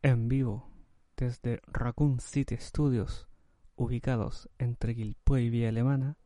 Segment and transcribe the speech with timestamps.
[0.00, 0.70] En vivo,
[1.16, 3.28] desde Raccoon City Studios,
[3.74, 6.16] ubicados entre Quilpue y Villa Alemana,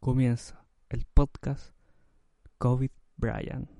[0.00, 1.74] comienza el podcast
[2.58, 3.70] COVID Brian.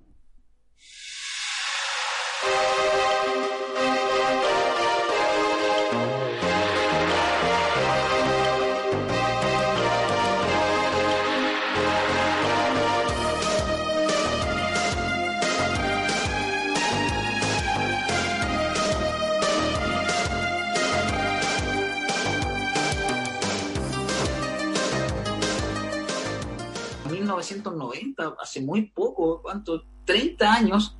[27.37, 29.85] 1990, hace muy poco, ¿cuánto?
[30.05, 30.97] 30 años,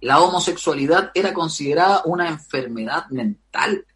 [0.00, 3.86] la homosexualidad era considerada una enfermedad mental.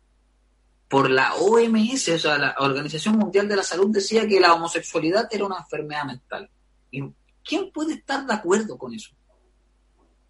[0.89, 5.29] Por la OMS, o sea, la Organización Mundial de la Salud decía que la homosexualidad
[5.31, 6.51] era una enfermedad mental.
[6.91, 7.05] ¿Y
[7.45, 9.11] quién puede estar de acuerdo con eso?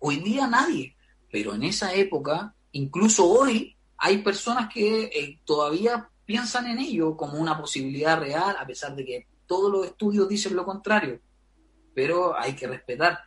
[0.00, 0.96] Hoy día nadie,
[1.30, 7.38] pero en esa época, incluso hoy, hay personas que eh, todavía piensan en ello como
[7.38, 11.20] una posibilidad real, a pesar de que todos los estudios dicen lo contrario,
[11.92, 13.18] pero hay que respetar.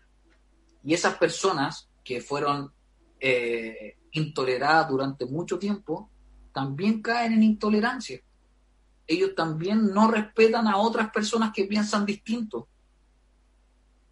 [0.82, 2.72] Y esas personas que fueron
[3.20, 6.10] eh, intoleradas durante mucho tiempo,
[6.54, 8.22] también caen en intolerancia.
[9.06, 12.70] Ellos también no respetan a otras personas que piensan distinto.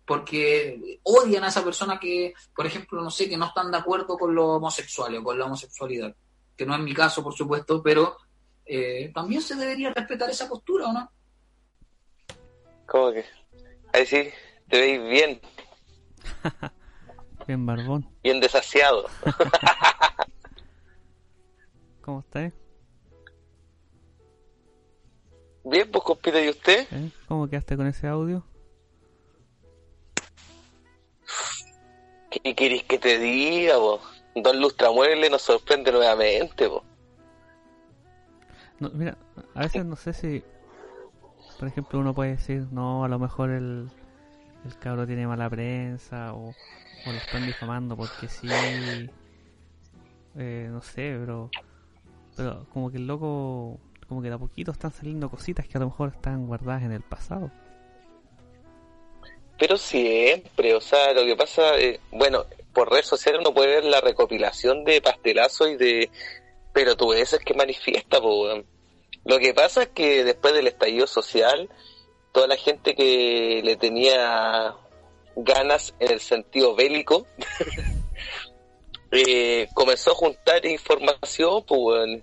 [0.05, 4.17] Porque odian a esa persona que, por ejemplo, no sé, que no están de acuerdo
[4.17, 6.13] con lo homosexual o con la homosexualidad.
[6.57, 8.17] Que no es mi caso, por supuesto, pero
[8.65, 11.09] eh, también se debería respetar esa postura, ¿o no?
[12.91, 13.23] ¿Cómo que?
[13.93, 14.29] Ahí sí,
[14.67, 15.41] te veis bien.
[17.47, 18.05] bien barbón.
[18.21, 19.05] Bien desasiado.
[22.01, 22.51] ¿Cómo estás?
[25.63, 26.85] Bien, pues compite, ¿y usted?
[26.91, 27.11] ¿Eh?
[27.29, 28.43] ¿Cómo quedaste con ese audio?
[32.29, 34.01] ¿Qué querés que te diga, vos?
[34.35, 36.83] Don Lustramueble nos sorprende nuevamente, vos.
[38.79, 39.17] No, mira,
[39.55, 40.43] a veces no sé si
[41.61, 43.87] por ejemplo, uno puede decir, no, a lo mejor el,
[44.65, 46.55] el cabro tiene mala prensa o,
[47.05, 49.07] lo están difamando porque sí.
[50.39, 51.51] Eh, no sé, pero,
[52.35, 55.81] pero como que el loco, como que de a poquito están saliendo cositas que a
[55.81, 57.51] lo mejor están guardadas en el pasado.
[59.59, 62.43] Pero siempre, o sea, lo que pasa, eh, bueno,
[62.73, 66.09] por redes sociales uno puede ver la recopilación de pastelazos y de
[66.73, 68.63] pero tú ves es que manifiesta, pues,
[69.25, 71.69] lo que pasa es que después del estallido social,
[72.31, 74.75] toda la gente que le tenía
[75.35, 77.27] ganas en el sentido bélico,
[79.11, 82.21] eh, comenzó a juntar información, pues,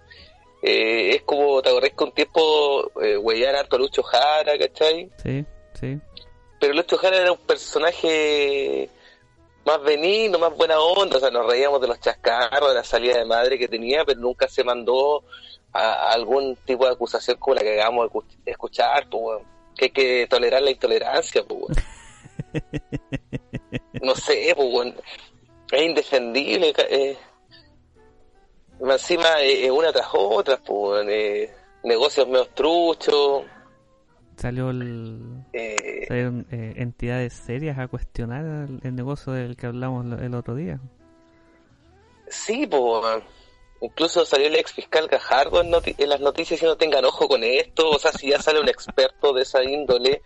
[0.63, 5.11] eh, es como, ¿te acordás que un tiempo eh, huellar harto a Lucho Jara, ¿cachai?
[5.23, 5.45] Sí,
[5.75, 5.99] sí.
[6.61, 8.91] Pero Lucho Jara era un personaje
[9.65, 13.19] más benigno, más buena onda, o sea, nos reíamos de los chascarros, de la salida
[13.19, 15.23] de madre que tenía, pero nunca se mandó
[15.73, 18.11] a, algún tipo de acusación como la que acabamos
[18.45, 19.43] de escuchar, pues,
[19.77, 21.77] que hay que tolerar la intolerancia, pues,
[24.03, 24.95] no sé, pues,
[25.73, 26.73] es indefendible.
[26.91, 27.17] Eh,
[28.81, 31.53] encima, eh, una tras otra, pues, eh,
[31.85, 33.45] negocios medio truchos.
[34.37, 40.07] Salió el, eh, salieron eh, entidades serias a cuestionar el, el, negocio del que hablamos
[40.21, 40.81] el otro día.
[42.29, 43.23] Sí, pues
[43.81, 47.91] Incluso salió el ex fiscal Gajardo en, en, las noticias diciendo tengan ojo con esto,
[47.91, 50.23] o sea, si ya sale un experto de esa índole,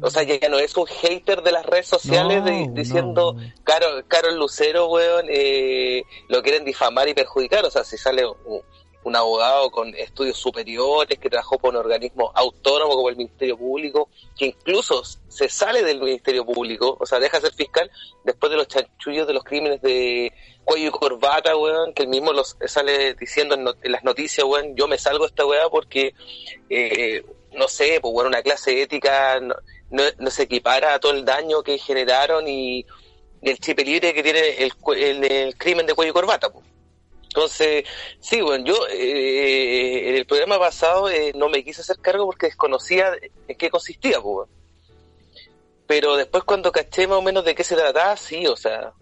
[0.00, 2.42] o sea, ya, no es un hater de las redes sociales
[2.72, 8.24] diciendo, Carol, Carol Lucero, weón, eh, lo quieren difamar y perjudicar, o sea, si sale
[8.26, 8.62] un,
[9.04, 14.08] un, abogado con estudios superiores que trabajó por un organismo autónomo como el Ministerio Público,
[14.36, 17.90] que incluso se sale del Ministerio Público, o sea, deja de ser fiscal
[18.24, 20.32] después de los chanchullos de los crímenes de
[20.64, 24.88] cuello y corbata, weón, que él mismo los sale diciendo en, las noticias, weón, yo
[24.88, 26.14] me salgo de esta weá porque,
[26.68, 29.54] eh, no sé, pues bueno, una clase ética no,
[30.18, 32.86] no, se equipara a todo el daño que generaron y,
[33.42, 36.64] el chip libre que tiene el, el, crimen de cuello y corbata, pues.
[37.32, 37.84] Entonces,
[38.18, 42.46] sí, bueno, yo eh, en el programa pasado eh, no me quise hacer cargo porque
[42.46, 43.12] desconocía
[43.46, 44.48] en qué consistía, pues.
[45.86, 48.92] Pero después cuando caché más o menos de qué se trataba, sí, o sea,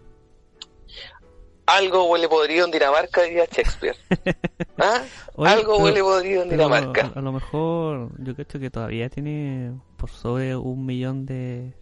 [1.65, 3.95] algo huele podrido en Dinamarca, diría Shakespeare.
[4.77, 5.03] ¿Ah?
[5.37, 7.11] algo huele podrido en Dinamarca.
[7.15, 11.73] A, lo mejor, yo creo que todavía tiene por sobre un millón de,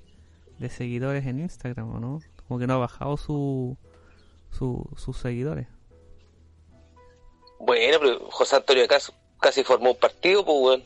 [0.59, 2.21] de seguidores en Instagram, ¿no?
[2.47, 3.77] Como que no ha bajado su,
[4.49, 5.67] su, sus seguidores.
[7.59, 10.83] Bueno, pero José Antonio casi, casi formó un partido, pues, weón.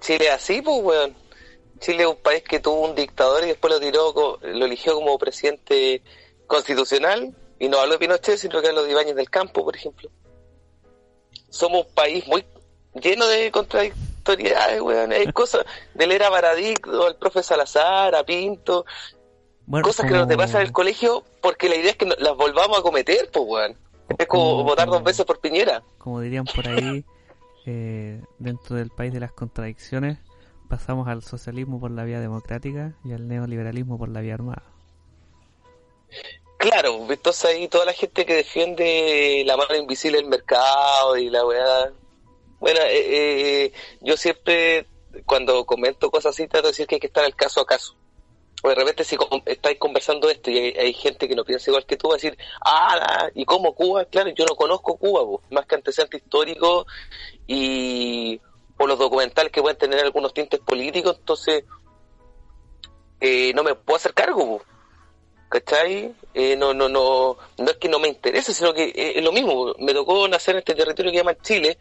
[0.00, 1.16] Chile así, pues, weón.
[1.78, 5.18] Chile es un país que tuvo un dictador y después lo tiró, lo eligió como
[5.18, 6.02] presidente
[6.46, 10.10] constitucional, y no hablo de Pinochet, sino que hablo de Ibáñez del Campo, por ejemplo.
[11.48, 12.44] Somos un país muy
[12.94, 15.12] lleno de contradictoriedades, weón.
[15.12, 18.84] Hay cosas del era Baradicto, al profe Salazar, a Pinto,
[19.66, 22.36] Bueno, cosas que no te pasan en el colegio porque la idea es que las
[22.36, 23.76] volvamos a cometer, pues, weón.
[24.18, 25.82] Es como como- votar dos veces por Piñera.
[25.98, 27.04] como dirían por ahí,
[27.66, 30.18] eh, dentro del país de las contradicciones,
[30.68, 34.62] pasamos al socialismo por la vía democrática y al neoliberalismo por la vía armada.
[36.58, 41.44] Claro, entonces ahí toda la gente que defiende la mano invisible del mercado y la
[41.44, 41.92] weá.
[42.60, 44.86] Bueno, eh, eh, yo siempre,
[45.26, 47.96] cuando comento cosas así, trato de decir que hay que estar al caso a caso.
[48.62, 49.16] O de repente, si
[49.46, 52.38] estáis conversando esto y hay, gente que no piensa igual que tú, va a decir,
[52.64, 54.04] ah, ¿y cómo Cuba?
[54.04, 56.86] Claro, yo no conozco Cuba, más que antecedente histórico
[57.46, 58.40] y
[58.76, 61.64] por los documentales que pueden tener algunos tintes políticos, entonces
[63.20, 64.62] eh, no me puedo hacer cargo.
[65.52, 66.14] ¿cachai?
[66.32, 69.32] Eh, no, no, no, no es que no me interese, sino que eh, es lo
[69.32, 69.74] mismo.
[69.78, 71.76] Me tocó nacer en este territorio que llaman Chile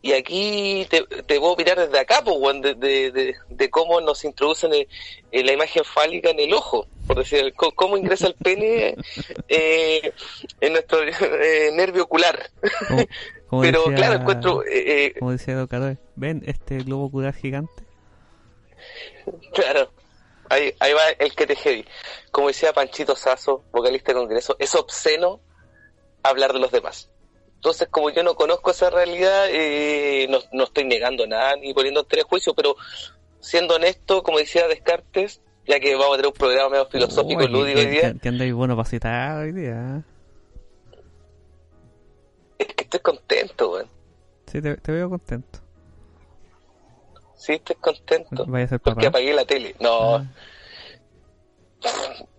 [0.00, 4.24] y aquí te, te puedo mirar desde acá, pues, de, de, de, de cómo nos
[4.24, 4.86] introducen eh,
[5.32, 8.96] eh, la imagen fálica en el ojo, por decir, cómo ingresa el pene
[9.48, 10.12] eh,
[10.60, 12.48] en nuestro eh, nervio ocular.
[12.88, 13.06] Como,
[13.48, 17.82] como Pero decía- claro, encuentro, eh, Como decía Educador, ¿ven este globo ocular gigante?
[19.52, 19.90] Claro.
[20.50, 21.84] Ahí, ahí va el que te heavy.
[22.30, 25.40] Como decía Panchito Sazo, vocalista de Congreso, es obsceno
[26.22, 27.10] hablar de los demás.
[27.58, 32.00] Entonces, como yo no conozco esa realidad, eh, no, no estoy negando nada ni poniendo
[32.00, 32.76] en tela de juicio, pero
[33.40, 37.48] siendo honesto, como decía Descartes, ya que vamos a tener un programa medio filosófico, Uy,
[37.48, 40.02] lúdico hoy día, andáis bueno para citar hoy día.
[42.58, 43.88] es que estoy contento, weón.
[44.46, 45.58] Sí, te, te veo contento.
[47.36, 48.44] Sí, estoy contento.
[48.46, 49.08] Vaya a ser Porque papá.
[49.08, 49.74] apagué la tele.
[49.80, 50.24] No, Ah.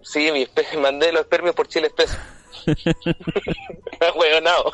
[0.01, 2.17] sí, mi espe- mandé los espermios por Chile Expreso.
[4.15, 4.71] Huevonao.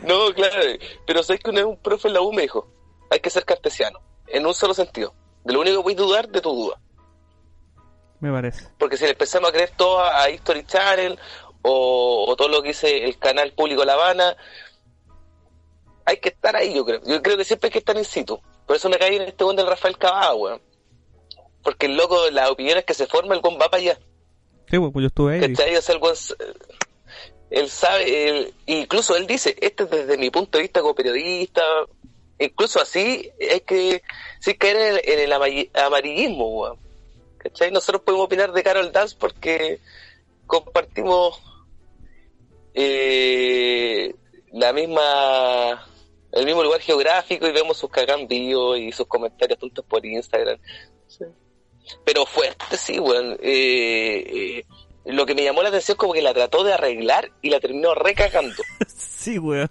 [0.04, 0.62] no, claro.
[1.06, 2.68] Pero sabes que una vez un profe en la U me dijo,
[3.10, 5.14] hay que ser cartesiano, en un solo sentido.
[5.44, 6.80] De lo único que voy a dudar, de tu duda.
[8.20, 8.68] Me parece.
[8.78, 11.18] Porque si le empezamos a creer todo a History Channel
[11.62, 14.36] o, o todo lo que dice el canal público La Habana,
[16.06, 17.00] hay que estar ahí, yo creo.
[17.04, 18.40] Yo creo que siempre hay que estar in situ.
[18.66, 20.62] Por eso me caí en este buen del Rafael Cavada, weón.
[21.62, 23.98] Porque el loco, las opiniones que se forma, el buen va para allá.
[24.70, 25.54] Sí, pues yo estuve ahí.
[25.54, 25.76] ¿Cachai?
[25.76, 26.34] O sea, el buen s-
[27.50, 31.62] él sabe, él- incluso él dice, este es desde mi punto de vista como periodista,
[32.38, 34.02] incluso así hay que
[34.40, 36.78] sí caer en el, en el amarilli- amarillismo, weón.
[37.38, 37.70] ¿Cachai?
[37.70, 39.78] Nosotros podemos opinar de Carol Dance porque
[40.46, 41.40] compartimos
[42.74, 44.14] eh,
[44.52, 45.86] la misma
[46.32, 50.58] el mismo lugar geográfico y vemos sus cagan y sus comentarios tontos por Instagram.
[51.06, 51.24] Sí.
[52.04, 53.36] Pero fuerte, sí, weón.
[53.42, 54.24] Eh,
[54.58, 54.64] eh,
[55.06, 57.60] lo que me llamó la atención es como que la trató de arreglar y la
[57.60, 58.62] terminó recagando.
[58.88, 59.70] sí, weón.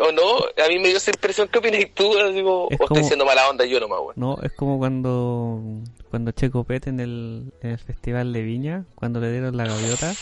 [0.00, 0.38] ¿O no?
[0.64, 1.48] A mí me dio esa impresión.
[1.48, 2.18] ¿Qué opinas tú?
[2.18, 4.14] Así como, Es o estoy como- siendo mala onda yo nomás, weón.
[4.16, 5.60] No, es como cuando
[6.10, 10.12] cuando Checo Pete en el, en el festival de Viña, cuando le dieron la gaviota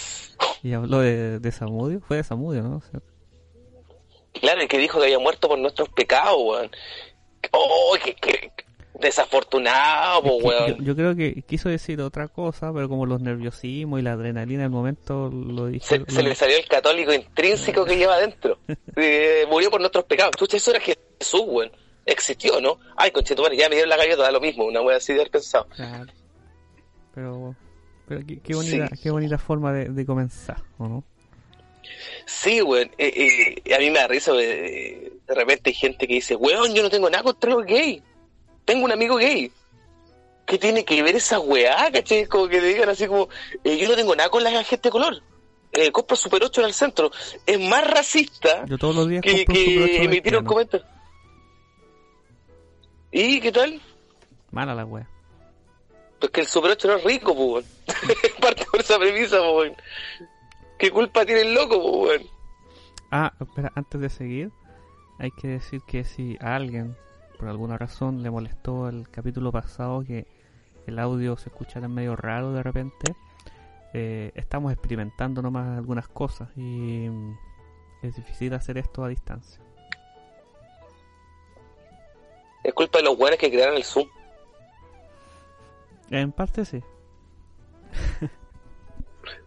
[0.62, 2.00] y habló de, de Samudio.
[2.00, 2.76] Fue de Samudio, ¿no?
[2.76, 3.00] O sea,
[4.34, 6.70] Claro, y que dijo que había muerto por nuestros pecados, weón.
[7.52, 8.52] Oh, qué, qué
[9.00, 10.76] desafortunado, po, weón.
[10.78, 14.62] yo, yo creo que quiso decir otra cosa, pero como los nerviosismos y la adrenalina
[14.62, 15.84] del momento lo dije.
[15.84, 18.58] Se, se le salió el católico intrínseco que lleva adentro.
[18.96, 20.32] Eh, murió por nuestros pecados.
[20.36, 21.70] Chucha, eso era Jesús, weón.
[22.04, 22.78] Existió, ¿no?
[22.96, 24.64] Ay, conchetumare, ya me dieron la galleta, da lo mismo.
[24.64, 25.66] Una wea así de haber pensado.
[25.76, 26.12] Claro.
[27.14, 27.54] Pero,
[28.08, 29.00] pero qué, qué bonita, Sí.
[29.02, 31.04] qué bonita forma de, de comenzar, ¿o no?
[32.26, 32.90] Sí, weón.
[32.98, 36.82] Eh, eh, a mí me da risa, de repente hay gente que dice, weón, yo
[36.82, 38.02] no tengo nada contra los gays.
[38.64, 39.52] Tengo un amigo gay.
[40.46, 42.26] ¿Qué tiene que ver esa weá, caché?
[42.26, 43.28] Como que te digan así como,
[43.62, 45.22] eh, yo no tengo nada con la gente de color.
[45.72, 47.10] Eh, compro Super 8 en el centro.
[47.46, 50.44] Es más racista Yo todos los días que, compro un Super 8 que emitir un
[50.44, 50.86] comentario.
[53.12, 53.80] ¿Y qué tal?
[54.50, 55.08] Mala la wea.
[56.18, 57.64] Pues que el Super 8 no es rico, pues.
[58.40, 59.72] Parte por esa premisa, pues.
[60.78, 62.22] ¿Qué culpa tiene el loco, pues?
[63.10, 64.50] Ah, espera, antes de seguir,
[65.18, 66.96] hay que decir que si alguien,
[67.40, 70.26] por alguna razón, le molestó el capítulo pasado que
[70.86, 73.14] el audio se escuchara medio raro de repente,
[73.94, 77.38] eh, estamos experimentando nomás algunas cosas y mm,
[78.02, 79.58] es difícil hacer esto a distancia.
[82.62, 84.06] Es culpa de los weones que crearon el Zoom.
[86.10, 86.82] En parte sí.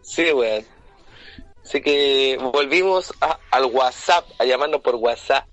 [0.00, 0.64] Sí, weón.
[1.62, 5.46] Así que volvimos a- al WhatsApp, a llamarnos por WhatsApp.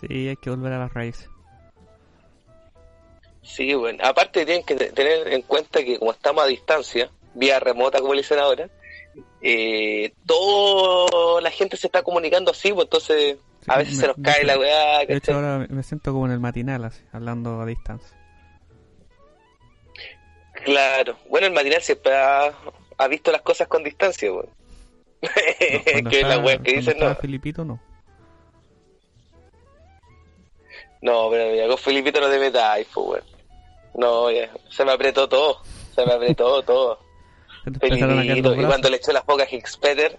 [0.00, 1.28] Sí, hay que volver a las raíces.
[3.46, 4.02] Sí, bueno.
[4.04, 8.12] Aparte tienen que te- tener en cuenta que como estamos a distancia, vía remota como
[8.12, 8.68] le dicen ahora,
[9.40, 13.36] eh, toda la gente se está comunicando así, pues entonces
[13.68, 16.32] a veces me- se nos cae la weá, De hecho, ahora me- siento como en
[16.32, 18.16] el matinal, así, hablando a distancia.
[20.64, 21.16] Claro.
[21.28, 22.52] Bueno, el matinal siempre ha,
[22.98, 24.48] ha visto las cosas con distancia, weón.
[25.22, 25.28] No,
[25.92, 27.14] cuando que es la weá que dicen, no.
[27.14, 27.80] Filipito, no.
[31.02, 33.35] No, pero mira, con Filipito no te metáis, pues, weón.
[33.96, 34.26] No,
[34.70, 35.62] se me apretó todo.
[35.94, 36.98] Se me apretó todo.
[37.82, 40.18] Y cuando le echó las pocas Hixpeter,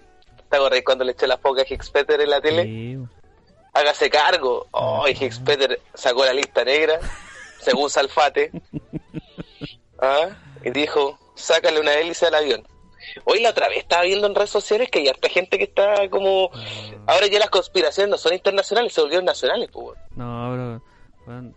[0.49, 2.63] ¿te acordás cuando le echó las pocas Hixpeter en la tele?
[2.63, 2.97] Sí,
[3.73, 4.67] Hágase cargo.
[4.71, 5.25] Oh, y Ajá.
[5.25, 6.99] Hixpeter sacó la lista negra,
[7.59, 8.51] según Salfate.
[10.01, 10.29] ¿Ah?
[10.63, 12.67] Y dijo, sácale una hélice al avión.
[13.23, 16.09] Hoy la otra vez estaba viendo en redes sociales que hay harta gente que está
[16.09, 16.49] como...
[16.53, 19.97] Ah, Ahora ya las conspiraciones no son internacionales, se volvieron nacionales, pues.
[20.15, 20.81] No, pero
[21.25, 21.55] weón,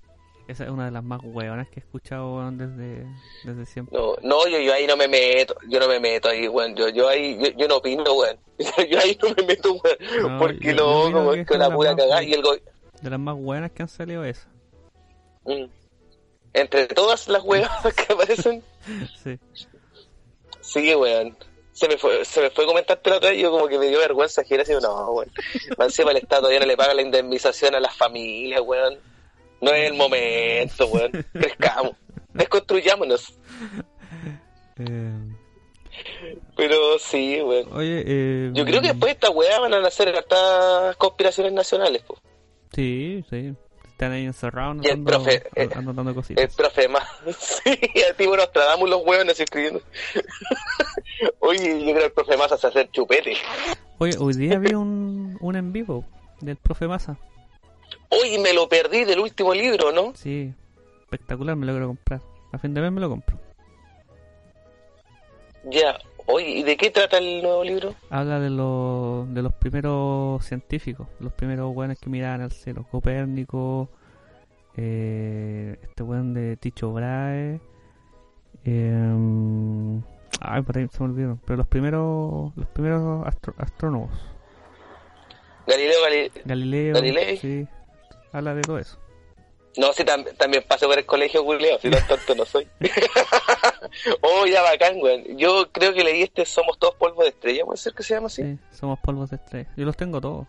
[0.50, 3.06] esa es una de las más hueonas que he escuchado weón, desde,
[3.44, 3.96] desde siempre.
[3.98, 6.74] No, no, yo, yo ahí no me meto, yo no me meto ahí, weón.
[6.74, 8.38] Yo, yo ahí, yo, yo no opino, weón.
[8.90, 10.32] Yo, ahí no me meto, weón.
[10.32, 12.30] No, porque loco, opino weón, que la es pura cagada buena.
[12.30, 12.54] y el go...
[13.00, 14.48] De las más hueonas que han salido esa.
[15.44, 15.64] Mm.
[16.52, 18.62] Entre todas las weas que aparecen,
[19.22, 19.38] Sí.
[20.60, 21.36] sí, weón.
[21.72, 24.00] Se me fue, se me fue comentarte la otra y yo como que me dio
[24.00, 25.30] vergüenza gira así, no, weón.
[25.78, 28.98] Encima el Estado todavía no le paga la indemnización a las familias, weón.
[29.60, 31.10] No es el momento, weón.
[31.32, 31.92] Crezcamos.
[32.34, 33.34] Desconstruyámonos.
[34.78, 35.12] Eh,
[36.56, 37.72] Pero sí, weón.
[37.72, 42.02] oye, eh, Yo creo que después de esta weá van a nacer hartas conspiraciones nacionales,
[42.06, 42.20] pues.
[42.74, 43.54] Sí, sí.
[43.84, 46.54] Están ahí encerrados Y el profe, eh, anotando El cositas.
[46.56, 47.04] profe más.
[47.38, 47.78] Sí,
[48.10, 49.82] a ti nos tratamos los hueones escribiendo.
[51.40, 53.34] Oye, yo creo que el profe más hace hacer chupete.
[53.98, 56.04] Oye, hoy día vi un, un en vivo
[56.40, 57.18] del profe Massa.
[58.10, 60.12] Oye, me lo perdí del último libro, ¿no?
[60.14, 60.52] Sí,
[61.02, 62.20] espectacular, me lo quiero comprar.
[62.52, 63.38] A fin de mes me lo compro.
[65.64, 65.98] Ya.
[66.26, 67.94] Oye, ¿y de qué trata el nuevo libro?
[68.08, 72.86] Habla de, los de los primeros científicos, los primeros weones que miraban al cielo.
[72.90, 73.88] Copérnico,
[74.76, 77.60] eh, este weón de Ticho Brahe.
[78.64, 80.00] Eh,
[80.40, 81.38] ay, por ahí se me olvidó.
[81.44, 84.10] Pero los primeros, los primeros astro- astrónomos.
[85.66, 86.30] Galileo Galilei.
[86.44, 87.36] Galileo, Galilei.
[87.38, 87.66] sí.
[88.32, 88.98] Habla de todo eso.
[89.76, 92.68] No, sí, tam- también pasé por el colegio Julio, si tan tonto no soy.
[94.20, 95.22] oh, ya bacán, weón.
[95.38, 98.26] Yo creo que leí este Somos Todos Polvo de Estrella, ¿puede ser que se llama
[98.26, 98.42] así?
[98.42, 99.70] Sí, somos polvos de estrella.
[99.76, 100.46] Yo los tengo todos.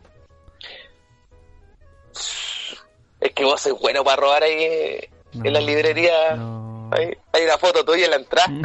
[3.19, 4.99] Es que vos sois bueno para robar ahí
[5.33, 6.37] en las librerías.
[6.37, 6.89] No.
[6.91, 8.51] Hay, hay una foto tuya en la entrada.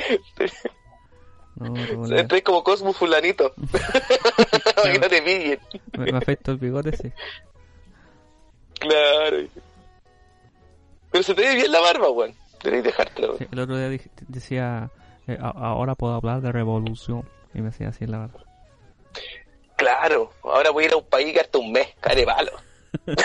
[1.60, 2.06] No.
[2.16, 3.52] Estoy como Cosmo Fulanito.
[4.82, 5.60] Que no te pillen.
[5.98, 7.12] me, me afecto el bigote, sí.
[8.80, 9.36] Claro.
[11.10, 12.34] Pero se te ve bien la barba, weón.
[12.62, 13.48] Deberías dejártela, Sí, weón.
[13.52, 14.90] el otro día decía,
[15.26, 17.28] eh, a- ahora puedo hablar de revolución.
[17.52, 18.40] Y me decía así en la barba.
[19.76, 20.30] Claro.
[20.44, 21.88] Ahora voy a ir a un país que hasta un mes.
[22.00, 22.52] Care palo.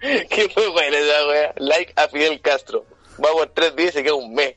[0.00, 1.54] Qué fue buena esa wea.
[1.58, 2.84] Like a Fidel Castro.
[3.18, 4.54] Vamos tres días y queda un mes.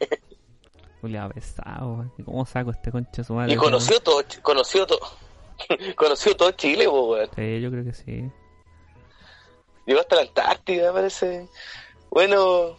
[1.05, 2.11] Julia pesado, weón.
[2.17, 3.53] ¿Y ¿Cómo saco este concha su madre?
[3.53, 4.99] Y conoció todo, conoció todo.
[5.95, 7.29] conoció todo Chile, po, weón.
[7.35, 8.31] Sí, yo creo que sí.
[9.85, 11.47] Llegó hasta la Antártida, parece.
[12.09, 12.75] Bueno.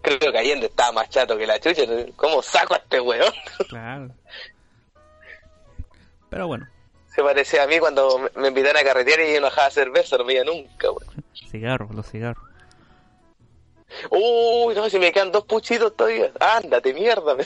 [0.00, 1.82] Creo que Allende estaba más chato que la chucha.
[2.16, 3.34] ¿Cómo saco a este weón?
[3.68, 4.10] Claro.
[6.30, 6.66] Pero bueno,
[7.06, 10.24] Se parecía a mí cuando me- invitaron a carretear y yo no dejaba cerveza, no
[10.24, 11.22] me iba nunca, weón.
[11.50, 12.42] cigarros, los cigarros.
[14.10, 16.32] Uy, no, si me quedan dos puchitos todavía.
[16.40, 17.36] Ándate, mierda.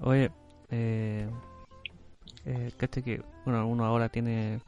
[0.00, 0.30] Oye,
[0.70, 1.28] eh,
[2.44, 4.60] eh, caché que bueno, uno ahora tiene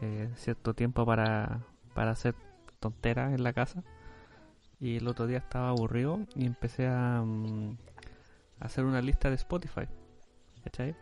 [0.00, 1.60] eh, cierto tiempo para,
[1.94, 2.34] para hacer
[2.80, 3.82] tonteras en la casa.
[4.80, 7.76] Y el otro día estaba aburrido y empecé a, mm,
[8.60, 9.86] hacer una lista de Spotify.
[10.64, 10.94] ¿Cachai?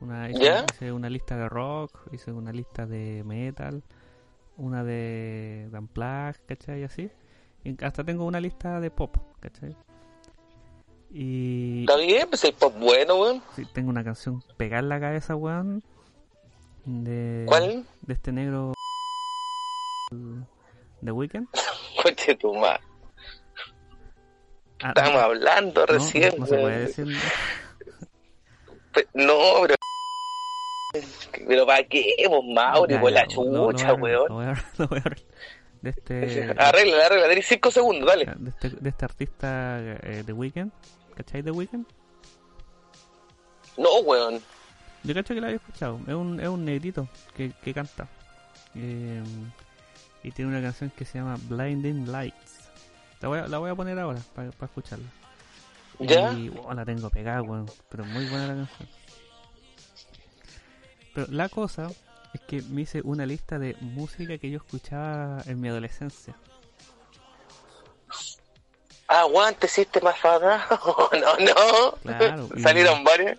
[0.00, 3.82] Una, hice una lista de rock, hice una lista de metal,
[4.56, 6.80] una de, de Unplugged, ¿cachai?
[6.80, 7.10] Y así.
[7.64, 9.76] Y hasta tengo una lista de pop, ¿cachai?
[11.10, 13.42] Y, Está bien, pues el pop bueno, weón.
[13.54, 15.82] Sí, tengo una canción pegada en la cabeza, weón.
[16.84, 17.84] De, ¿Cuál?
[18.00, 18.72] De este negro.
[21.04, 21.48] The Weeknd.
[22.02, 22.80] Coche tu madre.
[24.82, 26.34] Ah, Estamos no, hablando no, recién.
[26.38, 27.06] No, se puede decir.
[29.14, 29.74] No, pero.
[31.46, 34.28] Pero para qué, vos, Mauri, por la lo- lo chucha, weón.
[34.28, 34.88] Lo lo.
[35.82, 36.54] De este.
[36.58, 38.26] Arregla, arregla, tenés cinco segundos, dale.
[38.36, 40.70] de este, de este artista eh, The Weeknd.
[41.16, 41.84] ¿Cachai The Weeknd?
[43.76, 44.40] No, weón.
[45.02, 45.98] Yo cacho que la había escuchado.
[46.06, 48.06] Es un, es un negrito que, que canta.
[48.76, 49.22] Eh,
[50.22, 52.70] y tiene una canción que se llama Blinding Lights.
[53.20, 55.08] La voy a, la voy a poner ahora para escucharla.
[55.98, 56.32] ¿Ya?
[56.32, 57.66] Y oh, la tengo pegada, weón.
[57.88, 58.88] Pero muy buena la canción.
[61.14, 61.90] Pero la cosa
[62.34, 66.34] es que me hice una lista de música que yo escuchaba en mi adolescencia.
[69.08, 70.66] Aguante, System Fada.
[71.12, 71.92] no, no.
[72.02, 73.38] Claro, Salieron varios.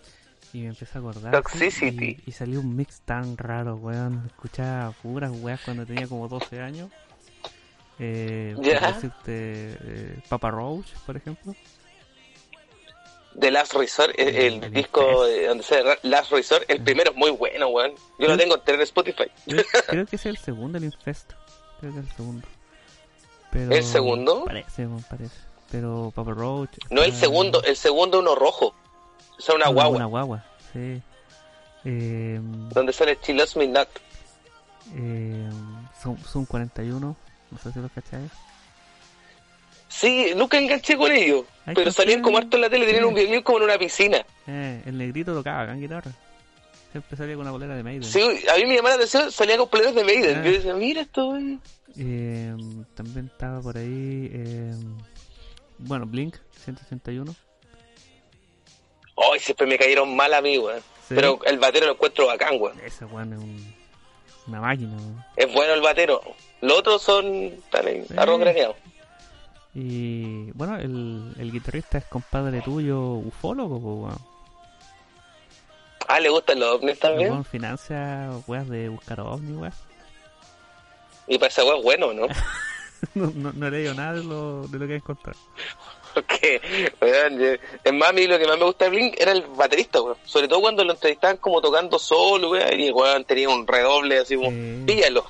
[0.54, 1.32] Y me empecé a acordar.
[1.32, 2.22] Toxicity.
[2.26, 4.24] Y, y salió un mix tan raro, weón.
[4.28, 6.92] Escuchaba puras weas cuando tenía como 12 años.
[7.98, 8.92] Eh, Ya.
[8.92, 11.56] decirte, eh, Papa Roach, por ejemplo.
[13.40, 17.32] The Last Resort, el, el disco de donde sale Last Resort, el primero es muy
[17.32, 17.94] bueno, weón.
[18.20, 19.26] Yo lo tengo en Spotify.
[19.46, 21.32] Creo, creo que es el segundo, el Infest.
[21.80, 22.48] Creo que es el segundo.
[23.52, 24.46] Pero, ¿El segundo?
[24.46, 25.36] Parece, parece.
[25.72, 26.72] Pero Papa Roach.
[26.90, 28.74] No el está- segundo, el segundo uno rojo.
[29.38, 31.02] Es una guagua, Una guagua, sí.
[31.86, 33.90] Eh, donde sale She Loves Me Not.
[34.96, 35.50] eh,
[36.02, 37.16] son, son 41.
[37.52, 38.32] No sé si los cacháis.
[39.94, 41.46] Sí, nunca enganché con ellos.
[41.76, 44.26] Pero salían como harto en la tele, tenían un videoclip como en una piscina.
[44.48, 46.12] Eh, el negrito tocaba en guitarra.
[46.92, 48.04] Siempre salía con una bolera de Maiden.
[48.04, 50.38] Sí, a mí me llamaba la atención, salía con planes de Maiden.
[50.40, 50.44] Ah.
[50.46, 51.62] Yo decía, mira esto, weón.
[51.98, 52.54] Eh,
[52.96, 54.30] también estaba por ahí.
[54.34, 54.74] eh,
[55.78, 56.36] bueno, Blink
[56.66, 57.34] 181.
[59.16, 60.80] Ay, siempre me cayeron mal a mí, weón.
[61.08, 61.16] Sí.
[61.16, 62.80] Pero el batero lo encuentro bacán, weón.
[62.84, 63.76] Ese weón es un,
[64.48, 64.96] una máquina.
[64.98, 65.24] weón.
[65.36, 66.22] Es bueno el batero.
[66.62, 68.14] Los otros son Sí.
[68.18, 68.76] arroz graneado.
[69.76, 74.18] Y bueno, el, el guitarrista es compadre tuyo, ufólogo, po, weón.
[76.08, 77.44] Ah, ¿le gustan los ovnis también?
[77.46, 79.74] financia weas de buscar ovni, weón.
[81.28, 82.28] Y para esa es bueno, ¿no?
[83.16, 85.40] no, no, no he leído nada de lo, de lo que he encontrado.
[86.14, 86.62] Porque,
[87.02, 87.42] weón,
[87.84, 90.18] es más, a mí lo que más me gusta de Blink era el baterista, weón.
[90.26, 92.80] Sobre todo cuando lo entrevistaban como tocando solo, weón.
[92.80, 94.52] Y weón tenía un redoble así como,
[94.86, 95.26] píllalo.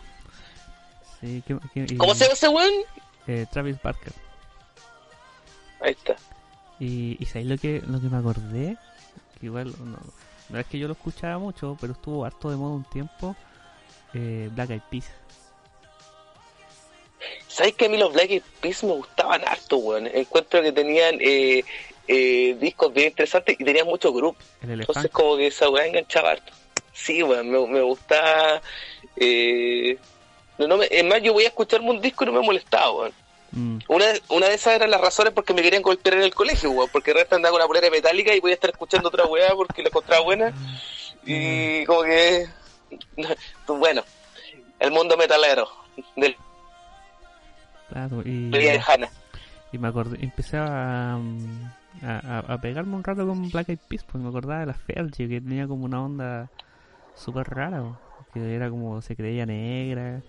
[1.21, 2.73] Sí, ¿qué- qué- y- ¿Cómo se llama ese weón?
[3.27, 4.11] eh, Travis Barker.
[5.83, 6.15] Ahí está.
[6.79, 8.77] Y, y ¿sabéis lo que, lo que me acordé?
[9.39, 9.99] Que igual, no,
[10.49, 13.35] no es que yo lo escuchaba mucho, pero estuvo harto de moda un tiempo.
[14.13, 15.05] Eh, Black Eyed Peas.
[17.47, 20.07] ¿Sabes que a mí los Black Eyed Peas me gustaban harto, weón?
[20.07, 21.63] Encuentro que tenían eh,
[22.07, 24.43] eh, discos bien interesantes y tenían muchos grupos.
[24.61, 26.51] El Entonces como que esa weá enganchaba harto.
[26.93, 28.61] Sí, weón, me, me gusta...
[29.15, 29.97] Eh,
[30.57, 32.91] no, no me- es más, yo voy a escucharme un disco y no me molestaba,
[32.91, 33.13] weón.
[33.53, 36.71] Mm, Una, una de esas eran las razones porque me querían golpear en el colegio,
[36.71, 39.25] weón, porque el resto andaba con una polera metálica y voy a estar escuchando otra
[39.25, 40.53] weá porque la encontraba buena.
[41.25, 42.47] Y como que...
[43.67, 44.03] Bueno,
[44.79, 45.67] el mundo metalero
[46.15, 46.35] del
[47.89, 48.81] claro, y, de
[49.71, 51.71] y me acordé, empecé a, mm,
[52.03, 55.41] a, pegarme un rato con Black Eyed Peas, porque me acordaba de la Fergie, que
[55.41, 56.49] tenía como una onda
[57.15, 57.83] súper rara,
[58.33, 60.21] que era como se creía negra.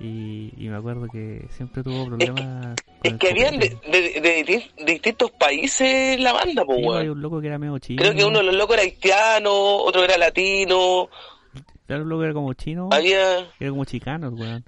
[0.00, 6.20] Y, y me acuerdo que siempre tuvo problemas con Es que habían de, distintos países
[6.20, 8.02] la banda, pues, Sí, hay un loco que era medio chino.
[8.02, 11.08] Creo que uno de los locos era haitiano, otro era latino,
[11.86, 12.88] Claro, un loco que era como chino.
[12.90, 13.40] había...
[13.60, 14.64] Era como chicano, weón.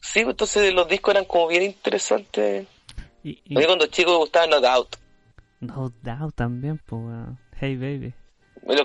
[0.00, 2.66] Sí, pues, entonces los discos eran como bien interesantes.
[3.24, 4.96] Y, y A mí cuando chico me gustaba No Doubt.
[5.60, 7.02] No Doubt también, pues.
[7.60, 8.14] Hey, baby.
[8.66, 8.76] Me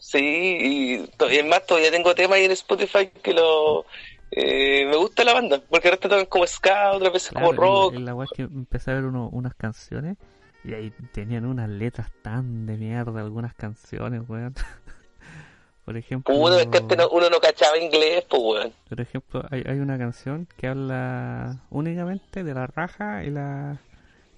[0.00, 3.84] Sí, y, es más, todavía tengo temas ahí en Spotify que lo...
[4.30, 7.94] eh, me gusta la banda, porque ahora tocan como ska, otras veces como rock.
[7.94, 10.16] y la es que empecé a ver uno- unas canciones
[10.64, 14.54] y ahí tenían unas letras tan de mierda algunas canciones, weón.
[15.84, 18.72] Por ejemplo, Puta, es que no- uno no cachaba inglés, pues, weón.
[18.90, 23.78] por ejemplo, hay, hay una canción que habla únicamente de la raja y la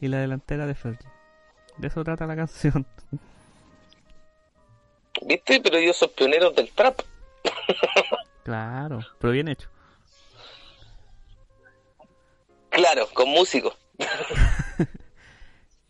[0.00, 1.08] y la delantera de Fergie.
[1.78, 2.86] De eso trata la canción.
[5.22, 5.60] ¿Viste?
[5.60, 7.00] Pero ellos son pioneros del trap.
[8.44, 9.68] claro, pero bien hecho.
[12.70, 13.76] Claro, con músicos.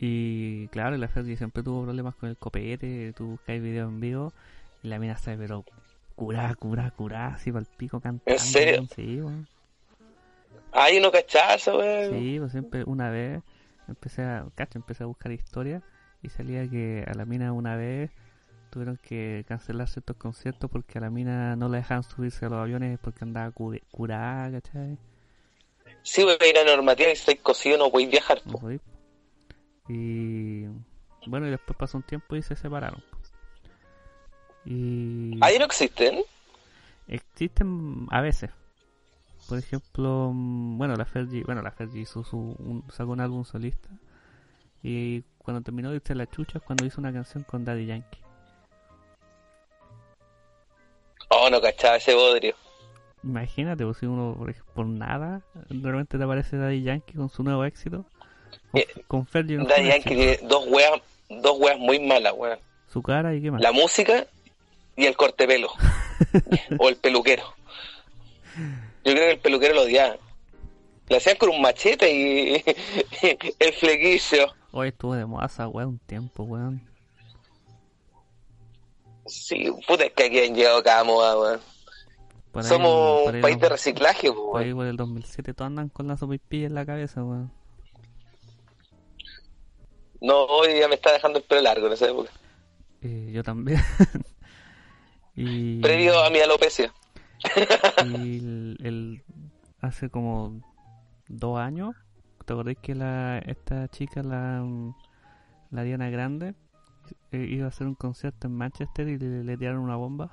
[0.03, 4.33] Y claro, la Fergie siempre tuvo problemas con el copete, tú buscáis videos en vivo
[4.81, 5.63] y la mina está pero
[6.15, 8.41] curá, curá, curá, así para el pico cantando.
[8.41, 8.87] serio?
[8.87, 9.47] weón.
[9.47, 10.03] Sí.
[10.71, 12.17] Hay uno cachazo, weón.
[12.17, 13.43] Sí, pues siempre una vez
[13.87, 15.83] empecé a, cacho, empecé a buscar historia
[16.23, 18.09] y salía que a la mina una vez
[18.71, 22.59] tuvieron que cancelar ciertos conciertos porque a la mina no la dejaban subirse a los
[22.59, 24.97] aviones porque andaba cu- curada, ¿cachai?
[26.01, 28.41] Sí, weón, hay una normativa y si estáis cosido no podéis viajar.
[28.45, 28.59] No.
[29.87, 30.65] Y
[31.27, 33.03] bueno, y después pasó un tiempo y se separaron.
[34.65, 36.21] Y Ahí no existen.
[37.07, 38.51] existen a veces.
[39.49, 43.43] Por ejemplo, mm, bueno, la Fergie, bueno, la Fergie hizo su, un- sacó un álbum
[43.43, 43.89] solista
[44.83, 48.19] y cuando terminó de irse la chucha es cuando hizo una canción con Daddy Yankee.
[51.41, 52.53] No, no cachaba ese bodrio.
[53.23, 54.37] Imagínate, pues, si uno
[54.75, 58.05] por, nada, repente te aparece Daddy Yankee con su nuevo éxito.
[58.71, 62.59] Con, Eh, con Fergie no Daddy Yankee tiene dos weas, dos weas muy malas, weón.
[62.93, 63.59] Su cara y qué más.
[63.59, 64.27] La música
[64.95, 65.71] y el corte pelo.
[66.79, 67.43] o el peluquero.
[69.03, 70.17] Yo creo que el peluquero lo odiaba.
[71.09, 72.63] Le hacían con un machete y
[73.59, 74.53] el flequillo.
[74.71, 76.90] Hoy estuvo de moda esa weá un tiempo, weón.
[79.31, 81.59] Sí, puta, es que aquí han llegado cada moda, weón.
[82.51, 84.77] Por ahí- Somos por un país de reciclaje, po, Por ahí weón.
[84.77, 87.51] por el 2007 todos andan con la sopaipilla en la cabeza, weón.
[90.19, 92.29] No, hoy ya me está dejando el pelo largo en esa época.
[93.01, 93.79] Eh, yo también.
[95.35, 96.93] y, Previo a mi alopecia.
[98.05, 99.23] y el, el-
[99.79, 100.61] hace como
[101.27, 101.95] dos años,
[102.45, 104.63] ¿te acordás que la, esta chica, la,
[105.71, 106.53] la Diana Grande,
[107.31, 110.31] eh, iba a hacer un concierto en Manchester y le, le tiraron una bomba?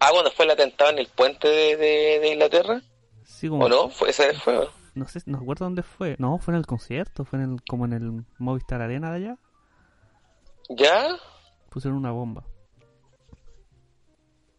[0.00, 2.82] Ah, cuando fue el atentado en el puente de, de- de Inglaterra.
[3.24, 3.88] Sí, como, ¿O no?
[3.88, 4.68] Fue, ese fue.
[4.94, 6.16] no sé, no recuerdo dónde fue.
[6.18, 9.38] No, fue en el concierto, fue en el, como en el Movistar Arena de allá.
[10.68, 11.16] ¿Ya?
[11.70, 12.44] Pusieron una bomba.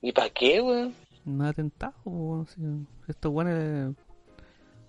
[0.02, 0.96] ¿Y para qué, weón?
[1.26, 2.62] Un atentado, weón, sí.
[3.08, 3.54] estos buenos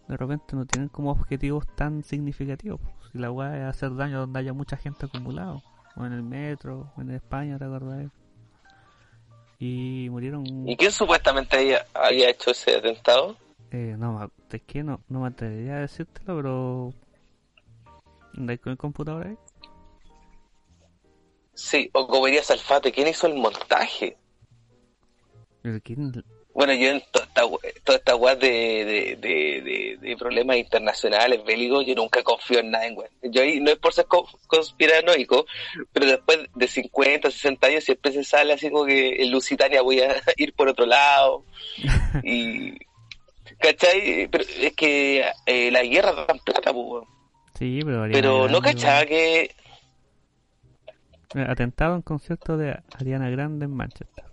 [0.08, 2.80] de repente no tienen como objetivos tan significativos.
[3.06, 3.12] Po.
[3.12, 5.62] Si la weá es hacer daño donde haya mucha gente acumulada,
[5.96, 8.10] o en el metro, o en España, ¿te acordás?
[9.58, 10.44] Y murieron.
[10.68, 13.36] ¿Y quién supuestamente había, había hecho ese atentado?
[13.70, 16.92] Eh, no, es que no, no me atrevería a decírtelo, pero.
[18.36, 19.38] ¿Andáis con el computador ahí?
[21.54, 24.18] Sí, o Comería Salfate, ¿quién hizo el montaje?
[25.82, 26.22] ¿quién-
[26.56, 27.42] Bueno, yo en toda esta,
[27.84, 32.86] toda esta weá de, de, de, problemas internacionales, bélicos, yo nunca confío en nada.
[33.24, 35.44] Yo ahí, no es por ser co- conspiranoico,
[35.92, 40.00] pero después de 50, 60 años siempre se sale así como que en Lusitania voy
[40.00, 41.44] a ir por otro lado.
[42.24, 42.72] y...
[43.58, 44.26] ¿Cachai?
[44.28, 47.04] Pero es que eh, la guerra da plata, pues.
[47.58, 48.02] Sí, pero.
[48.04, 49.54] Ariana Pero no cachaba que...
[51.34, 54.25] Atentado en concierto de Ariana Grande en Manchester.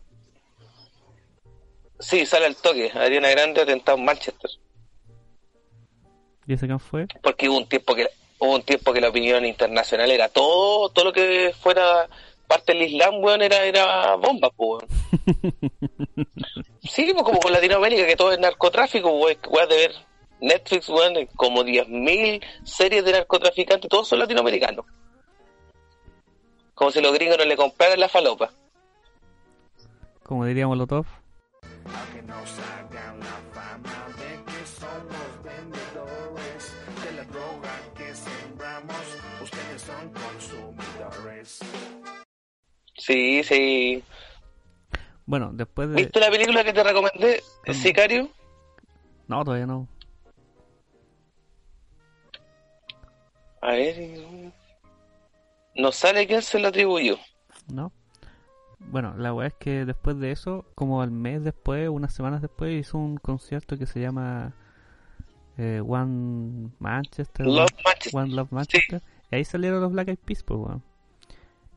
[2.03, 2.91] Sí, sale al toque.
[2.93, 4.51] Ariana Grande atentado en Manchester.
[6.45, 7.07] ¿Y ese quién fue?
[7.21, 8.07] porque hubo un tiempo que
[8.39, 12.09] hubo un tiempo que la opinión internacional era todo todo lo que fuera
[12.47, 14.85] parte del Islam weón era era bomba weón.
[16.83, 19.91] sí pues como con Latinoamérica que todo es narcotráfico weón weón de ver
[20.41, 24.85] Netflix weón como 10.000 series de narcotraficantes todos son latinoamericanos
[26.75, 28.51] como si los gringos no le compraran la falopa
[30.23, 31.05] Como diría Molotov.
[31.05, 31.22] A
[32.13, 39.17] que no salgan la fama de que somos vendedores de la droga que sembramos.
[39.41, 41.59] Ustedes son consumidores.
[42.97, 44.03] sí sí
[45.25, 45.95] Bueno, después de.
[45.95, 47.73] ¿viste la película que te recomendé Mm.
[47.73, 48.29] Sicario?
[49.27, 49.87] No, todavía no.
[53.61, 54.51] a ver
[55.75, 57.17] no sale quién se lo atribuyó
[57.67, 57.91] ¿No?
[58.91, 62.79] Bueno, la weá es que después de eso, como al mes después, unas semanas después,
[62.79, 64.53] hizo un concierto que se llama
[65.57, 67.45] eh, One Manchester.
[67.45, 68.19] Love One, Manchester.
[68.21, 69.01] One Love Manchester.
[69.31, 70.83] Y ahí salieron los Black Eyed Peas, pues, weón.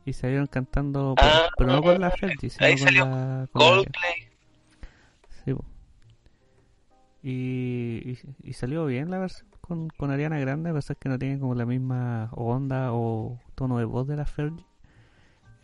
[0.05, 3.47] Y salieron cantando, pero, Ah, pero no con la Fergie, sino ahí con salió la,
[3.51, 4.13] con la- Coldplay
[5.43, 5.53] Sí.
[7.23, 11.19] Y, y, y salió bien la versión con, con Ariana Grande, a pesar que no
[11.19, 14.65] tiene como la misma onda o tono de voz de la Fergie.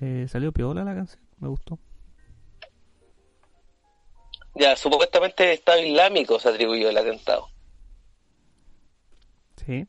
[0.01, 1.77] Eh, salió piola la canción, me gustó.
[4.55, 7.49] Ya, supuestamente Estado Islámico se atribuyó el atentado.
[9.65, 9.85] Sí.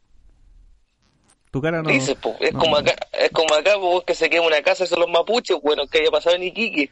[1.51, 1.85] Tu cara no.
[1.91, 2.09] Pues,
[2.41, 5.11] es no, como acá, es como acá, pues, que se quema una casa, son los
[5.11, 6.91] mapuches, bueno, que haya pasado en Iquique.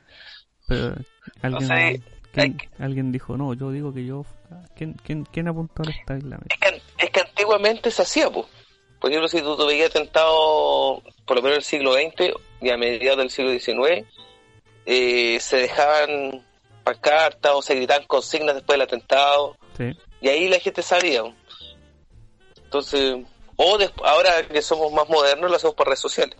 [0.68, 0.94] Pero
[1.42, 1.76] alguien, sea,
[2.32, 4.24] ¿quién- hay alguien dijo, no, yo digo que yo.
[4.76, 6.48] ¿Quién, quién, quién apuntó al Estado Islámico?
[6.50, 8.46] Es que, es que antiguamente se hacía, pues.
[9.00, 12.76] Por ejemplo, si tú te veías atentado, por lo menos del siglo XX y a
[12.76, 14.06] mediados del siglo XIX,
[14.86, 16.44] eh, se dejaban
[16.84, 19.96] pancartas o se gritaban consignas después del atentado, Sí.
[20.20, 21.22] y ahí la gente sabía.
[22.64, 23.16] Entonces,
[23.56, 26.36] o ahora que somos más modernos, lo hacemos por redes sociales.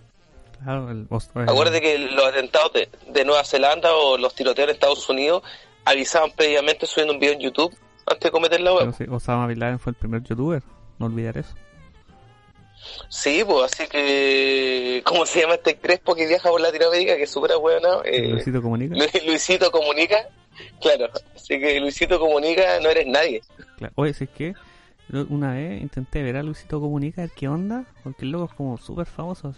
[0.62, 1.06] Claro, el,
[1.48, 5.42] Acuérdate que los atentados de, de Nueva Zelanda o los tiroteos en Estados Unidos
[5.84, 7.76] avisaban previamente subiendo un video en YouTube
[8.06, 8.94] antes de cometer la web.
[8.96, 10.62] sí, Osama Bin Laden fue el primer youtuber,
[10.98, 11.54] no olvidar eso.
[13.08, 15.02] Sí, pues así que.
[15.04, 17.16] ¿Cómo se llama este Crespo que viaja por Latinoamérica?
[17.16, 18.02] Que es súper bueno.
[18.04, 18.94] Eh, Luisito Comunica.
[18.96, 20.28] Lu- Luisito Comunica.
[20.80, 23.42] Claro, así que Luisito Comunica no eres nadie.
[23.78, 23.92] Claro.
[23.96, 24.54] Oye, si es que
[25.30, 28.54] una vez intenté ver a Luisito Comunica, a ver qué onda, porque el loco es
[28.54, 29.54] como súper famoso.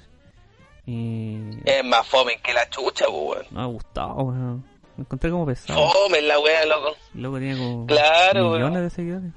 [0.87, 3.47] Y Es más fome que la chucha, pues, weón.
[3.51, 4.65] no me ha gustado, weón.
[4.97, 5.89] Me encontré como pesado.
[5.91, 6.95] Fome la wea, loco.
[7.15, 8.85] Y luego tenía como Claro, millones weón.
[8.85, 9.31] de seguidores.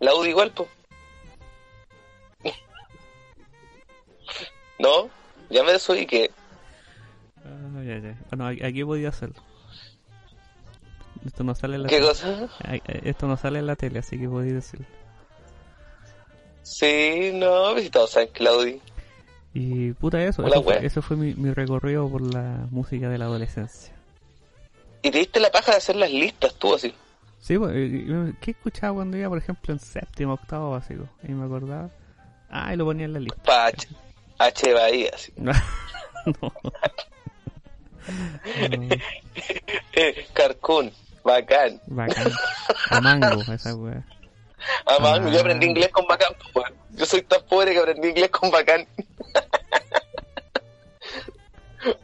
[0.00, 0.68] La UDI igual, pues.
[4.78, 5.08] ¿No?
[5.50, 6.30] Ya me desubiqué.
[7.44, 8.18] Ah, ya, ya.
[8.30, 9.42] Bueno, aquí podía hacerlo.
[11.26, 12.08] Esto no sale en la ¿Qué tele.
[12.08, 12.48] cosa?
[13.04, 14.86] Esto no sale en la tele, así que podía decirlo.
[16.62, 17.74] Sí, no,
[18.06, 18.80] saben que la UDI.
[19.54, 20.82] Y puta eso, Hola, eso fue, wea.
[20.86, 23.94] eso fue mi, mi recorrido por la música de la adolescencia.
[25.02, 26.94] Y te diste la paja de hacer las listas tú así.
[27.40, 31.08] Sí, pues, eh, ¿qué escuchaba cuando iba, por ejemplo, en séptimo, octavo básico?
[31.26, 31.88] Y me acordaba.
[32.50, 33.42] Ah, y lo ponía en la lista.
[33.42, 33.70] Pa'
[34.38, 35.32] H, Bahía, así.
[35.36, 35.52] no.
[36.26, 36.52] No.
[40.32, 40.92] Carcún,
[41.24, 41.80] bacán.
[41.86, 42.30] Bacán.
[42.90, 44.04] A mango, esa wea.
[44.86, 45.30] Además, Ah.
[45.30, 46.66] yo aprendí inglés con bacán, pues.
[46.90, 48.86] Yo soy tan pobre que aprendí inglés con bacán.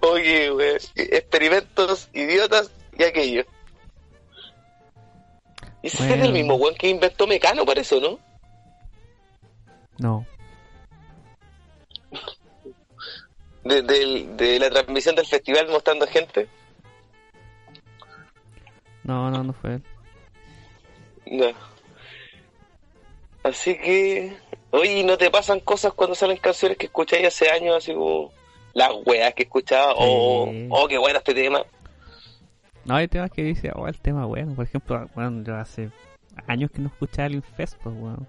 [0.01, 0.79] Oye, weón.
[0.95, 3.45] Experimentos idiotas y aquello.
[5.83, 6.15] Ese Bueno.
[6.15, 8.19] es el mismo weón que inventó Mecano, parece, ¿o ¿no?
[9.99, 10.27] No.
[13.65, 16.49] De, del- de la transmisión del festival mostrando gente.
[19.03, 19.83] No, no, no fue él.
[21.27, 21.47] No.
[23.43, 24.37] Así que,
[24.71, 28.33] oye, ¿y ¿no te pasan cosas cuando salen canciones que escucháis hace años, así como
[28.73, 29.93] las weas que escuchaba?
[29.97, 30.69] O, Sí.
[30.71, 31.63] oh, qué bueno este tema.
[32.87, 34.55] No, hay temas que dice, oh, el tema bueno.
[34.55, 35.91] Por ejemplo, bueno, yo hace
[36.47, 38.27] años que no escuchaba el Infest, pues, weón.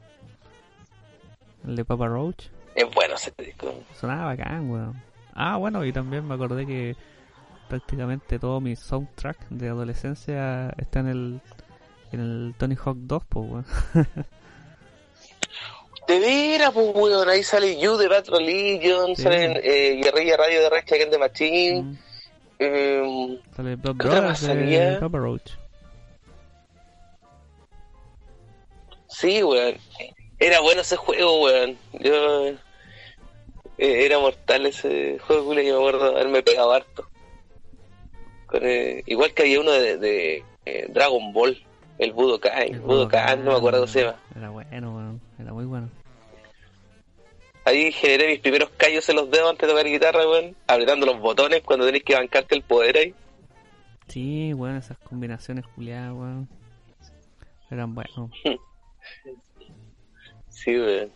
[1.66, 2.48] El de Papa Roach.
[2.76, 3.74] Es bueno ese disco.
[4.00, 5.02] Sonaba bacán, weón.
[5.36, 6.96] Ah, bueno, y también me acordé que
[7.70, 11.42] prácticamente todo mi soundtrack de adolescencia está en el
[12.12, 13.66] en el Tony Hawk 2, pues, weón.
[16.08, 19.24] De veras, pues, weón, ahí sale You de Bad Religion, Sí.
[19.24, 21.82] salen eh, Guerrilla Radio de Rage Against the Machine.
[21.82, 21.98] Mm,
[22.60, 24.98] eh, Sale Blood ¿Qué otra Brothers de?
[25.00, 25.52] Papa Roach.
[29.08, 29.76] sí, weón.
[30.40, 31.78] Era bueno ese juego, weón.
[32.00, 32.54] Yo...
[33.78, 37.08] eh, era mortal ese juego, yo me acuerdo haberme pegado harto.
[38.48, 41.62] Con, eh, igual que había uno de, de, eh, Dragon Ball,
[41.98, 44.20] el Budokai, El Budokai, no me acuerdo cómo se llama.
[44.36, 45.22] Era bueno, weón.
[45.40, 45.90] Era muy bueno.
[47.66, 51.20] Ahí generé mis primeros callos en los dedos antes de tocar guitarra, weón, apretando los
[51.20, 53.16] botones cuando tenés que bancarte el poder ahí.
[54.08, 56.48] Sí, weón, esas combinaciones culiadas, weón.
[57.70, 58.32] Eran buenos.
[60.50, 61.12] Sí, weón.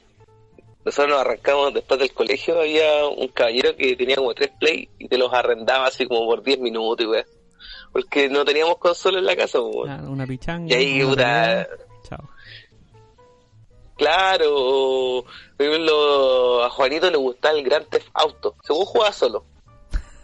[0.85, 5.07] Nosotros nos arrancamos después del colegio, había un caballero que tenía como tres play y
[5.07, 7.25] te los arrendaba así como por 10 minutos, y weón.
[7.91, 9.59] Porque no teníamos consola en la casa.
[9.87, 10.73] Ah, una pichanga.
[10.73, 11.67] Y ahí, una puta.
[12.07, 12.29] Chao.
[13.97, 15.25] claro,
[16.63, 19.45] a Juanito le gustaba el Grand Theft Auto, según jugaba solo.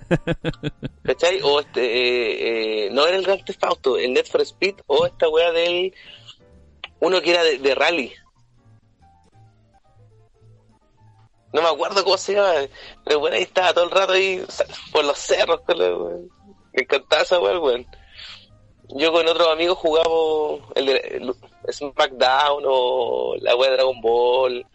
[1.03, 1.41] ¿Cachai?
[1.43, 5.05] O este, eh, eh, no era el Grand Theft Auto, el Net for Speed, o
[5.05, 5.93] esta weá del,
[7.01, 8.13] uno que era de, de rally.
[11.55, 12.51] No me acuerdo cómo se llama,
[13.05, 14.45] pero bueno, ahí estaba todo el rato ahí
[14.91, 15.61] por los cerros.
[15.65, 16.29] Weón.
[16.73, 17.87] Me encantaba esa weá, weón.
[18.89, 24.67] Yo con otros amigos jugamos el, de, el SmackDown o la weá de Dragon Ball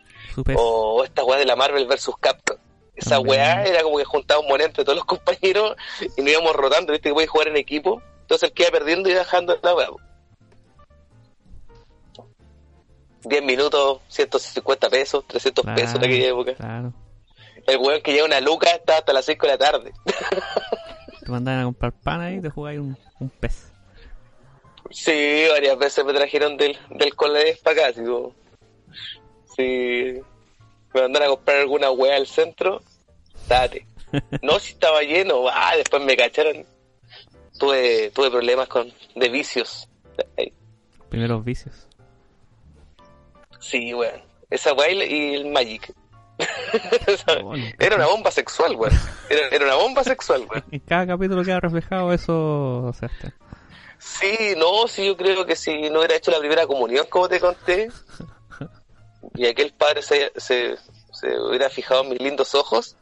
[0.57, 2.13] o esta weá de la Marvel vs.
[2.19, 2.57] Capcom.
[2.97, 5.77] Esa weá era como que juntábamos monedas entre todos los compañeros
[6.17, 8.01] y nos íbamos rotando, viste que podías jugar en equipo.
[8.23, 9.91] Entonces el que iba perdiendo iba dejando la weá.
[13.25, 16.55] 10 minutos, 150 pesos, 300 pesos en aquella época.
[16.55, 16.93] Claro.
[17.67, 19.93] El weón que lleva una luca está hasta las 5 de la tarde.
[21.25, 23.71] Te mandaban a comprar pan ahí y te jugáis un, un pez.
[24.91, 28.03] Sí, varias veces me trajeron del, del colegio para acá.
[29.55, 30.21] Sí,
[30.95, 32.81] me mandaron a comprar alguna weá al centro,
[33.49, 33.87] date.
[34.43, 36.67] No, si estaba lleno, ah, después me cacharon.
[37.59, 39.89] Tuve, tuve problemas con de vicios.
[41.11, 41.90] Primeros vicios.
[43.61, 44.21] Sí, weón.
[44.51, 45.93] Esa weá y el- Magic.
[47.79, 48.95] Era una bomba sexual, weón.
[49.29, 50.65] Era, era una bomba sexual, weón.
[50.71, 53.11] En cada capítulo queda reflejado eso, o sea.
[53.99, 57.39] Sí, no, sí, yo creo que si no hubiera hecho la primera comunión, como te
[57.39, 57.91] conté,
[59.35, 60.77] y aquel padre se, se,
[61.13, 62.97] se hubiera fijado en mis lindos ojos,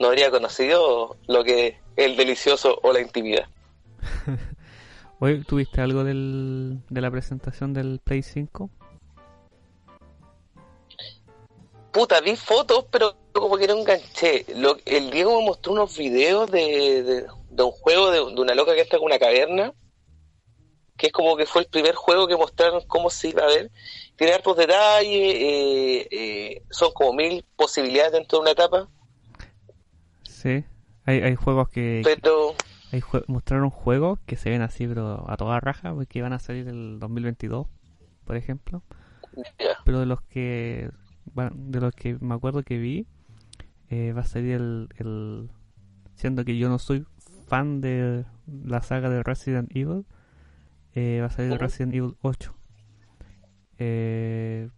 [0.00, 3.46] no habría conocido lo que es el delicioso o la intimidad.
[5.20, 8.70] Hoy tuviste algo del, de la presentación del Play 5.
[11.96, 14.44] Puta, vi fotos, pero como que no enganché.
[14.56, 18.54] Lo, el Diego me mostró unos videos de, de, de un juego de, de una
[18.54, 19.72] loca que está en una caverna.
[20.98, 23.70] que es como que fue el primer juego que mostraron cómo se iba a ver.
[24.16, 28.88] Tiene hartos detalles, eh, eh, son como mil posibilidades dentro de una etapa,
[30.22, 30.64] Sí.
[31.04, 32.02] Hay, hay juegos que...
[32.04, 32.54] pero
[32.92, 36.38] Hay jue- mostraron juegos que se ven así, pero a toda raja, porque van a
[36.38, 37.66] salir el 2022,
[38.26, 38.82] por ejemplo.
[39.84, 40.90] Pero de los que
[41.36, 43.06] bueno, de los que me acuerdo que vi,
[43.90, 45.50] eh, va a salir el, el...
[46.14, 47.04] Siendo que yo no soy
[47.46, 48.24] fan de
[48.64, 50.06] la saga de Resident Evil,
[50.94, 51.58] eh, va a salir.
[51.58, 52.54] Resident Evil 8.
[53.78, 54.70] Eh,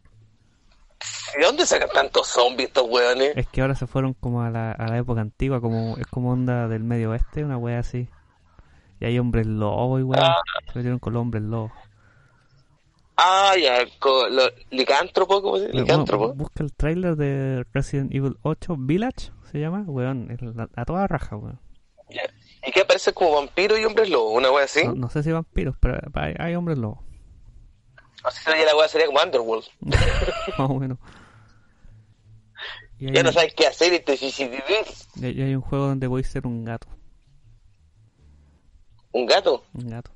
[1.39, 3.37] ¿De dónde sacan tantos zombies estos weones?
[3.37, 6.33] es que ahora se fueron como a la, a la época antigua, como es como
[6.33, 8.09] onda del medio oeste, una wea así.
[8.99, 10.25] Y hay hombres lobo y weón.
[10.25, 10.43] Ah.
[10.73, 11.71] Se metieron con los hombres lobos.
[13.21, 13.79] Ah, ya,
[14.31, 15.79] lo- licántropo, ¿cómo se dice?
[15.81, 16.33] Licántropo.
[16.35, 20.29] busca el tráiler de Resident Evil 8 Village, se llama, weón,
[20.77, 21.61] a toda raja, weón.
[22.65, 24.37] ¿Y qué aparecen como vampiros y hombres lobos?
[24.37, 24.85] ¿Una wea así?
[24.85, 27.01] No, no sé si vampiros, pero hay, hay hombres lobos,
[28.23, 29.65] Así sería la wea, sería como Underworld.
[30.59, 30.99] más o menos.
[33.01, 36.47] Ya no sabes qué hacer y te y- y hay- un juego donde podéis ser
[36.47, 36.87] un gato,
[39.13, 39.65] Un gato.
[39.75, 40.11] un gato.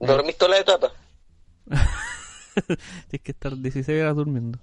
[0.00, 0.92] Dormís toda la etapa.
[3.08, 4.58] Tienes que estar 16 horas durmiendo.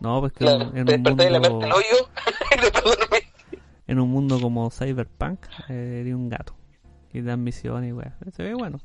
[0.00, 0.70] No, pues que Claro.
[0.74, 2.08] en, un mundo, el hoyo
[3.86, 6.54] en un mundo como Cyberpunk, eh, eres un gato.
[7.12, 8.14] Y dan misiones y weón.
[8.34, 8.80] Se ve bueno.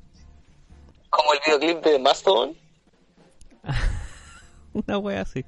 [1.09, 2.53] Como el videoclip de Mastodon.
[4.73, 5.45] Una wea así.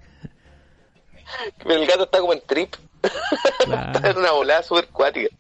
[1.66, 2.76] El gato está como en trip.
[3.66, 3.92] Claro.
[3.94, 5.36] Está en una volada super cuática.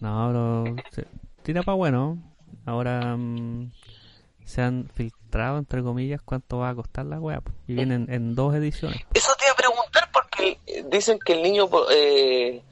[0.00, 1.08] No, pero se-
[1.42, 2.18] tira para bueno.
[2.66, 3.72] Ahora mm,
[4.48, 7.52] se han filtrado, entre comillas, cuánto va a costar la po.
[7.66, 8.98] Y vienen en dos ediciones.
[9.12, 12.62] Eso te iba a preguntar porque eh, dicen que el niño eh,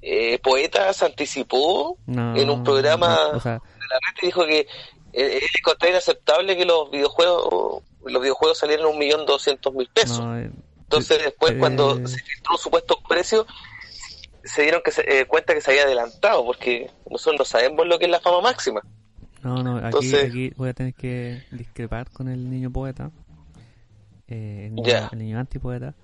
[0.00, 4.26] eh, poeta se anticipó No, en un programa no, o sea, de la red y
[4.26, 4.66] dijo que
[5.12, 10.20] eh, encontraba inaceptable que los videojuegos los videojuegos salieran a un millón doscientos mil pesos.
[10.20, 13.46] no, eh, Entonces después eh, cuando se filtró un supuesto precio
[14.44, 17.98] se dieron que se, eh, cuenta que se había adelantado porque nosotros no sabemos lo
[17.98, 18.80] que es la fama máxima.
[19.42, 23.10] No, no, aquí, Entonces- aquí voy a tener que discrepar con el niño poeta.
[24.28, 25.08] Eh, el, niño, Ya.
[25.12, 25.94] el niño antipoeta.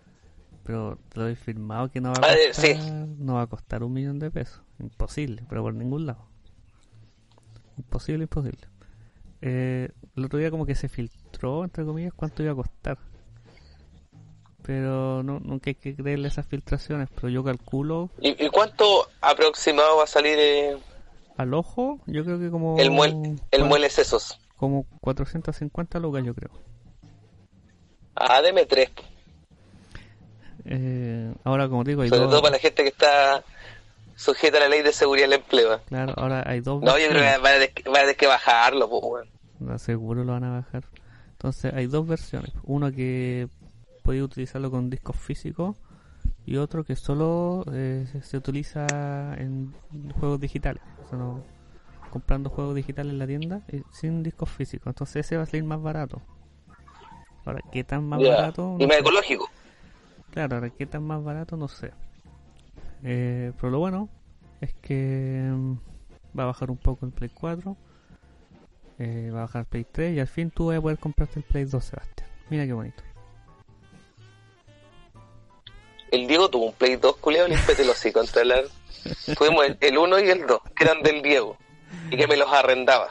[0.64, 2.78] Pero te doy firmado que no va Ah, a eh, costar, sí.
[3.18, 4.60] no va a costar un millón de pesos.
[4.78, 6.26] Imposible, pero por ningún lado.
[7.78, 8.60] Imposible, imposible.
[9.40, 12.98] Eh, el otro día como que se filtró, entre comillas, cuánto iba a costar.
[14.62, 17.08] Pero no, nunca hay que creerle esas filtraciones.
[17.14, 20.76] Pero yo calculo ¿Y, y cuánto aproximado va a salir eh,
[21.38, 22.78] al ojo, yo creo que como...
[22.78, 24.40] el muelle el muelle sesos?
[24.56, 26.50] Como 450 lucas, yo creo.
[28.16, 28.90] Ah, deme tres.
[30.64, 32.30] Eh, ahora, como digo, hay Sobre dos...
[32.30, 33.44] todo para la gente que está
[34.16, 35.80] sujeta a la ley de seguridad del empleo.
[35.86, 38.16] Claro, ahora hay dos No, yo creo que va a tener que, va a tener
[38.16, 39.28] que bajarlo, pues, weón.
[39.60, 40.84] No, seguro lo van a bajar.
[41.30, 42.50] Entonces hay dos versiones.
[42.64, 43.48] Uno que
[44.02, 45.76] puede utilizarlo con discos físicos
[46.44, 48.86] y otro que solo eh, se utiliza
[49.36, 49.72] en
[50.18, 50.82] juegos digitales.
[52.10, 54.86] Comprando juegos digitales en la tienda y sin discos físicos.
[54.88, 56.20] Entonces ese va a salir más barato.
[57.44, 58.76] Ahora, ¿qué tan más barato?
[58.78, 59.00] Y más sé.
[59.00, 59.50] ecológico.
[60.32, 61.56] Claro, ahora, ¿qué tan más barato?
[61.56, 61.92] No sé.
[63.02, 64.08] Eh, pero lo bueno
[64.60, 65.74] es que mm,
[66.38, 67.76] va a bajar un poco el Play 4.
[68.98, 71.38] eh, va a bajar el Play 3 y al fin tú vas a poder comprarte
[71.38, 72.28] el Play 2, Sebastián.
[72.50, 73.02] Mira qué bonito.
[76.10, 78.64] El Diego tuvo un Play 2 culiado, límpete los hocico contra hablar.
[79.36, 81.56] Tuvimos el, el 1 y el 2, que eran del Diego.
[82.10, 83.10] Y que me los arrendaba.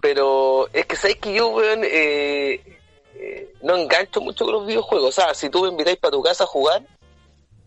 [0.00, 2.78] Pero es que sabes que yo, weón, eh,
[3.14, 5.08] eh, no engancho mucho con los videojuegos.
[5.08, 6.82] O sea, si tú me invitáis para tu casa a jugar,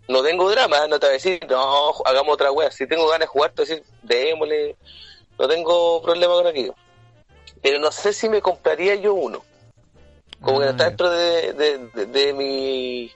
[0.07, 2.71] no tengo drama, no te voy a decir, no, hagamos otra wea.
[2.71, 4.75] Si tengo ganas de jugar, te voy a decir, démosle.
[5.37, 6.75] No tengo problema con aquello.
[7.61, 9.43] Pero no sé si me compraría yo uno.
[10.41, 13.11] Como que no Ah, está dentro de, de, de, de mis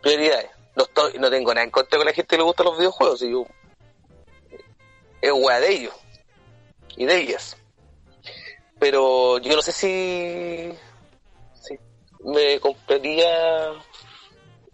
[0.00, 0.50] prioridades.
[0.78, 3.20] No estoy, no tengo nada en contra con la gente que le gustan los videojuegos.
[3.22, 3.46] Y yo,
[5.20, 5.94] es wea de ellos
[6.96, 7.56] y de ellas.
[8.78, 10.72] Pero yo no sé si,
[11.60, 11.76] si
[12.24, 13.72] me compraría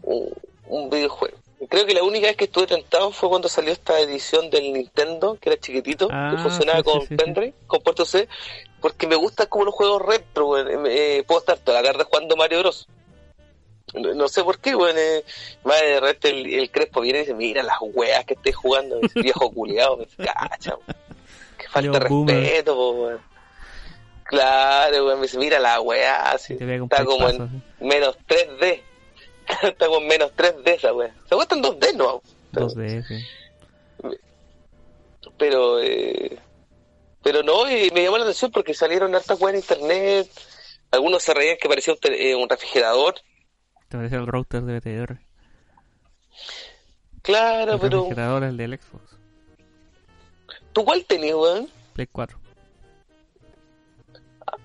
[0.03, 0.31] un,
[0.67, 1.39] un videojuego.
[1.71, 5.39] Creo que la única vez que estuve tentado fue cuando salió esta edición del Nintendo,
[5.41, 7.17] que era chiquitito, Ah, que funcionaba sí, sí, con sí, sí.
[7.17, 8.29] pendrive, con puerto C,
[8.83, 10.59] porque me gustan como los juegos retro.
[10.59, 12.87] Eh, puedo estar toda la tarde jugando Mario Bros.
[13.95, 14.97] No, no sé por qué, weón.
[14.99, 15.25] Eh,
[15.65, 18.99] más de repente el, el Crespo viene y dice, mira las weas que estoy jugando,
[19.01, 20.99] ese viejo culiado, me cacha, weón.
[21.57, 23.21] Que falta de respeto, po, weón.
[24.25, 25.81] Claro, weón, me dice, mira la
[26.33, 28.83] así, un está como en menos 3D.
[29.63, 31.15] está como en menos 3D esa wea.
[31.29, 32.23] Se está en 2D, no.
[32.53, 34.17] 2D, sí.
[35.37, 36.39] pero eh,
[37.23, 40.31] pero no, y me llamó la atención porque salieron hartas weas en internet,
[40.91, 43.15] algunos se reían que parecía un, eh, un refrigerador,
[43.95, 45.19] Te parece el router de BTR.
[47.23, 49.17] claro, El pero refrigerador es el del Xbox.
[50.73, 51.69] ¿tú cuál tenés, weón?
[51.93, 52.37] Play 4.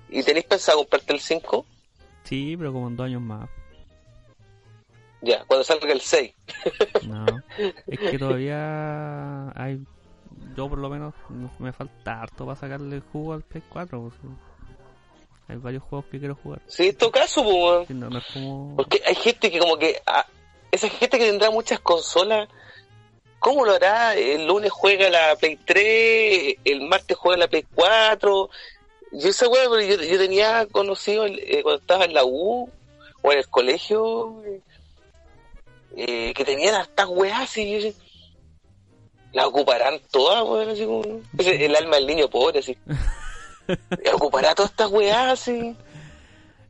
[0.09, 1.63] ¿Y tenés pensado comprarte el 5?
[2.23, 3.47] Sí, pero como en dos años más.
[5.21, 6.33] Ya, cuando salga el 6.
[7.03, 7.43] No.
[7.85, 9.85] es que todavía hay.
[10.55, 11.13] Yo, por lo menos,
[11.59, 14.01] me- falta harto para sacarle el jugo al Play 4.
[14.09, 14.15] pues.
[15.49, 16.61] Hay varios juegos que quiero jugar.
[16.67, 17.87] Sí, en todo caso, pues, weón.
[17.87, 18.75] Sí, No, no es como.
[18.75, 19.99] Porque hay gente que como que...
[20.05, 20.25] ah,
[20.71, 22.47] esa gente que tendrá muchas consolas,
[23.39, 24.13] ¿cómo lo hará?
[24.13, 28.49] El lunes juega la Play 3, el martes juega la Play 4.
[29.13, 32.69] Yo esa weá, yo, yo tenía conocido eh, cuando estaba en la U
[33.23, 34.43] o en el colegio
[35.97, 37.89] eh, que tenían hartas weas y yo
[39.33, 41.03] las ocuparán todas, weón, así como,
[41.39, 42.77] el alma del niño pobre, así.
[44.13, 45.75] Ocupará todas estas weas, así.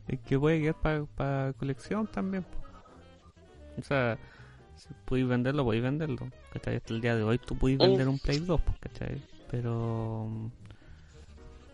[0.08, 2.44] Es que puede quedar para colección también.
[3.78, 4.18] O sea,
[4.76, 6.28] si podéis venderlo, podéis venderlo.
[6.52, 6.76] ¿cachai?
[6.76, 7.82] Hasta el día de hoy tú podéis Mm.
[7.82, 9.22] vender un Play 2, pues, ¿cachai?
[9.50, 10.46] Pero mm,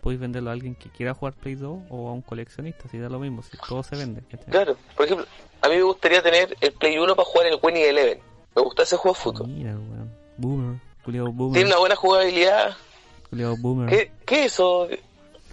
[0.01, 3.09] podéis venderlo a alguien que quiera jugar Play 2 o a un coleccionista, si da
[3.09, 4.21] lo mismo, si todo se vende.
[4.29, 4.51] ¿cachai?
[4.51, 5.25] Claro, por ejemplo,
[5.61, 8.19] a mí me gustaría tener el Play 1 para jugar el Winnie Eleven.
[8.55, 9.47] Me gusta ese juego de fútbol.
[9.47, 10.11] Mira, weón.
[10.37, 10.79] Boomer.
[11.53, 12.75] Tiene una buena jugabilidad.
[13.59, 13.89] Boomer.
[13.89, 14.87] ¿Qué, qué es eso?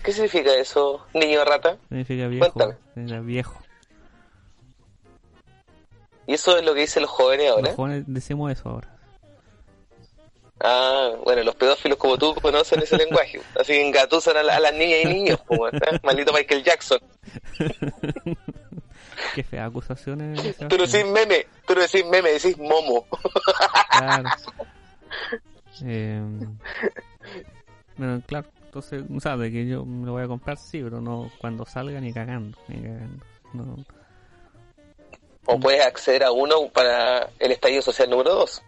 [0.04, 1.76] ¿Qué significa eso, niño rata?
[1.88, 2.52] Significa viejo.
[2.52, 2.78] Cuéntame.
[2.94, 3.60] Significa viejo.
[6.26, 7.62] Y eso es lo que dicen los jóvenes ahora.
[7.68, 8.88] Los jóvenes decimos eso ahora.
[10.60, 13.40] Ah, bueno, los pedófilos como tú conocen ese lenguaje.
[13.58, 15.72] Así que engatusan a, la- a las niñas y niños, como, ¿eh?
[16.02, 17.00] maldito Michael Jackson.
[19.34, 20.56] Qué feas acusaciones.
[20.68, 23.06] Tú no decís meme, tú no decís meme, decís momo.
[23.90, 24.28] Claro.
[25.84, 26.22] Eh,
[27.96, 28.46] bueno, claro.
[28.74, 29.52] Entonces, ¿sabes?
[29.52, 32.58] Que yo me lo voy a comprar, sí, pero no cuando salga ni cagando.
[32.66, 33.24] Ni cagando.
[33.52, 33.76] No,
[35.46, 38.62] O puedes acceder a uno para el estallido social número 2.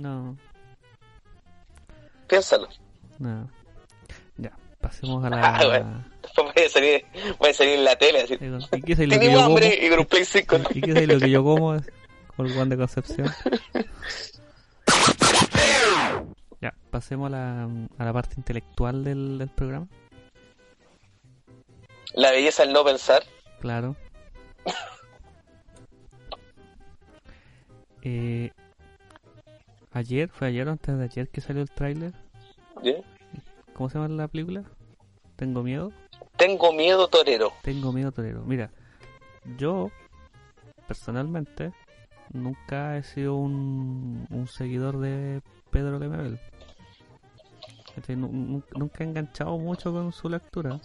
[0.00, 0.36] no,
[2.26, 2.68] Piénsalo.
[3.20, 3.48] no.
[4.38, 4.50] Ya,
[4.80, 5.36] pasemos a la.
[5.60, 6.04] Ah, bueno.
[6.36, 7.04] Voy a salir,
[7.38, 8.34] voy a salir en la tele así.
[8.34, 9.44] ¿Y qué es lo que yo como?
[9.44, 10.56] hambre y Play 5.
[10.74, 11.76] ¿Y qué es lo que yo como?
[12.36, 13.30] Con el Juan de Concepción.
[16.62, 19.88] Ya, pasemos a la, a la parte intelectual del, del programa.
[22.14, 23.24] La belleza al no pensar.
[23.60, 23.96] Claro.
[28.04, 28.50] Eh,
[29.92, 32.12] ayer, fue ayer o antes de ayer que salió el tráiler.
[33.74, 34.64] ¿Cómo se llama la película?
[35.36, 35.92] Tengo miedo.
[36.36, 37.52] Tengo miedo torero.
[37.62, 38.42] Tengo miedo torero.
[38.42, 38.72] Mira,
[39.56, 39.92] yo
[40.88, 41.72] personalmente
[42.32, 45.40] nunca he sido un, un seguidor de
[45.72, 46.38] Pedro Lemebel.
[48.16, 50.78] Nu- Nunca he enganchado mucho con su lectura.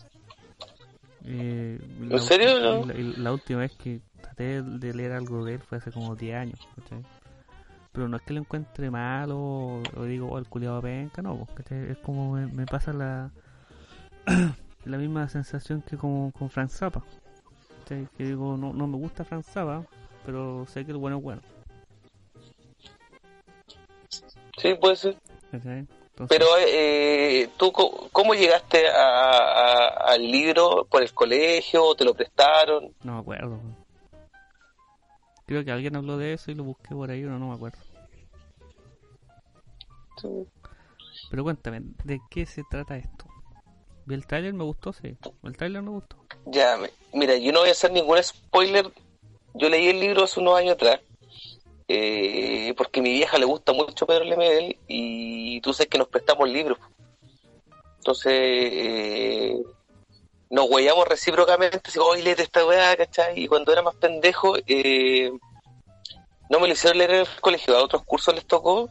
[1.25, 2.93] Eh, la ¿En serio, ulti- no?
[3.17, 6.35] La, la última vez que traté de leer algo de él fue hace como 10
[6.35, 6.59] años.
[6.75, 7.03] ¿cachai?
[7.91, 11.35] Pero no es que lo encuentre mal o, o digo, oh, el culiado penca, no.
[11.37, 11.91] pues, ¿cachai?
[11.91, 13.31] Es como me, me pasa la,
[14.85, 17.03] la misma sensación que con, con Frank Zappa.
[17.83, 18.07] ¿cachai?
[18.17, 19.83] Que digo, no, no me gusta Frank Zappa,
[20.25, 21.41] pero sé que el bueno es bueno.
[24.67, 25.17] Sí, puede ser.
[26.29, 27.71] Pero eh, tú,
[28.11, 30.85] ¿cómo llegaste a- a- al libro?
[30.89, 31.93] ¿Por el colegio?
[31.95, 32.93] ¿Te lo prestaron?
[33.03, 33.59] No me acuerdo.
[35.45, 37.77] Creo que alguien habló de eso y lo busqué por ahí, pero no me acuerdo.
[41.29, 43.25] Pero cuéntame, ¿de qué se trata esto?
[44.05, 44.53] ¿Vi el tráiler?
[44.53, 44.93] ¿Me gustó?
[44.93, 45.15] Sí.
[45.43, 46.17] El tráiler me gustó.
[46.45, 46.77] Ya,
[47.13, 48.89] mira, yo no voy a hacer ningún spoiler.
[49.53, 50.99] Yo leí el libro hace unos años atrás.
[51.87, 56.07] Eh, porque a mi vieja le gusta mucho Pedro Lemebel y tú sabes que nos
[56.07, 56.77] prestamos libros.
[57.97, 59.63] Entonces, eh,
[60.49, 63.39] nos huellamos recíprocamente, así, oye, léete esta weá, ¿cachai?
[63.39, 65.31] Y cuando era más pendejo, eh,
[66.49, 68.89] no me lo hicieron leer en el colegio, a otros cursos les tocó,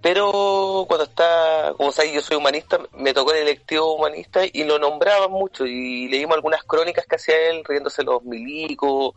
[0.00, 4.78] pero cuando está, como sabes, yo soy humanista, me tocó el electivo humanista y lo
[4.78, 9.14] nombraban mucho y leímos algunas crónicas que hacía él, riéndose los milicos,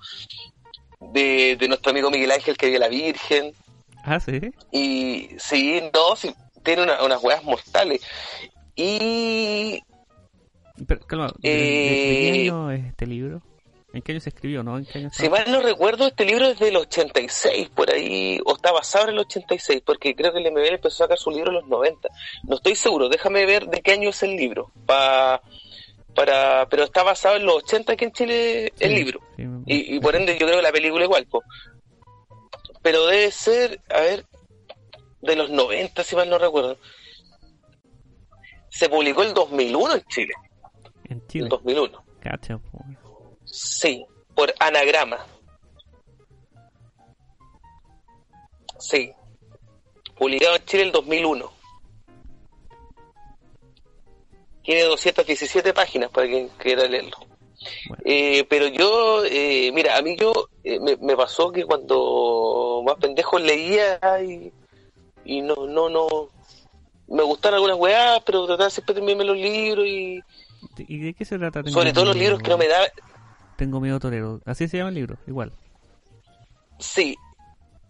[1.01, 3.53] de, de nuestro amigo Miguel Ángel que vio a la Virgen,
[4.03, 4.39] Ah, sí.
[4.71, 6.33] y sí, no, sí,
[6.63, 8.01] tiene una- unas weas mortales.
[8.75, 9.79] Y
[10.87, 13.41] Pero, calma, ¿de, de Eh, qué año es este libro?
[13.93, 14.77] ¿En qué año se escribió, no?
[14.77, 18.55] ¿En qué año si mal no recuerdo, este libro es del 86, por ahí, o
[18.55, 21.49] está basado en el 86, porque creo que el MBL empezó a sacar su libro
[21.49, 22.07] en los 90.
[22.47, 24.71] No estoy seguro, déjame ver de qué año es el libro.
[24.85, 25.41] Pa,
[26.15, 29.19] para Pero está basado en los 80 aquí en Chile el Sí, libro.
[29.37, 31.43] sí, Y, y por ende yo creo que la película igual, po.
[32.81, 34.25] Pero debe ser, a ver,
[35.21, 36.77] de los 90, si mal no recuerdo.
[38.69, 40.33] Se publicó el 2001 en Chile.
[41.05, 41.47] En El Chile.
[41.49, 42.03] 2001.
[42.21, 42.79] Cacha, po.
[43.45, 44.05] Sí,
[44.35, 45.25] por anagrama.
[48.79, 49.11] Sí.
[50.17, 51.51] Publicado en Chile el 2001.
[54.63, 57.17] Tiene 217 páginas para quien quiera leerlo.
[57.87, 58.03] Bueno.
[58.05, 60.33] Eh, pero yo, eh, mira, a mí yo
[60.63, 64.51] eh, me, me pasó que cuando más pendejo leía y,
[65.25, 66.07] y no, no, no,
[67.07, 70.21] me gustaron algunas weas, pero trataba siempre de terminarme los libros y
[70.77, 71.63] ¿Y de qué se trata?
[71.63, 72.79] Tengo sobre todo los libros que no me da,
[73.57, 74.41] Tengo miedo torero.
[74.45, 75.51] Así se llama el libro, igual.
[76.79, 77.15] sí,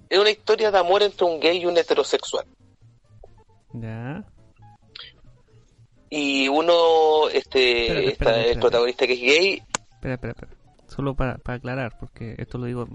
[0.10, 2.46] es una historia de amor entre un gay y un heterosexual.
[3.74, 4.26] Ya.
[6.14, 10.52] Y uno, este, está el protagonista que es gay, Espera, espera, espera.
[10.88, 12.86] Solo para, para aclarar, porque esto lo digo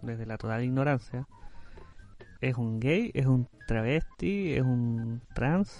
[0.00, 1.26] desde la total ignorancia.
[2.40, 3.10] ¿Es un gay?
[3.14, 4.54] ¿Es un travesti?
[4.54, 5.76] ¿Es un trans?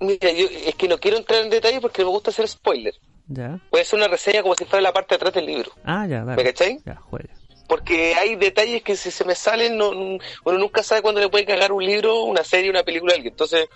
[0.00, 2.94] mira, yo es que no quiero entrar en detalle porque me gusta hacer spoiler.
[3.28, 3.60] Ya.
[3.70, 5.72] Voy a hacer una reseña como si fuera la parte de atrás del libro.
[5.84, 6.44] Ah, ya, ¿Me dale.
[6.44, 6.78] cachai?
[6.84, 7.30] Ya, juega.
[7.68, 11.28] porque hay detalles que si se me salen, no, no- uno nunca sabe cuándo le
[11.30, 13.32] puede cagar un libro, una serie, una película a alguien.
[13.32, 13.66] Entonces,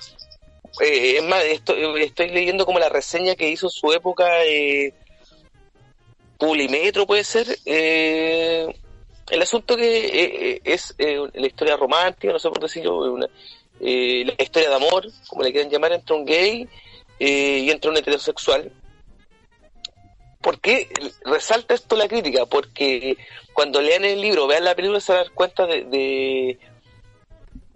[0.81, 4.93] eh, es más, esto- estoy leyendo como la reseña que hizo su época eh,
[6.39, 7.47] Pulimetro, puede ser.
[7.65, 8.67] eh,
[9.31, 13.27] el asunto que eh, eh, es la historia romántica, no sé por decirlo, una,
[13.81, 16.69] la historia de amor, como le quieran llamar, entre un gay
[17.19, 18.71] y entre un heterosexual.
[20.41, 20.89] ¿Por qué
[21.25, 22.47] resalta esto la crítica?
[22.47, 23.17] Porque
[23.53, 26.59] cuando lean el libro, vean la película, se dar cuenta de,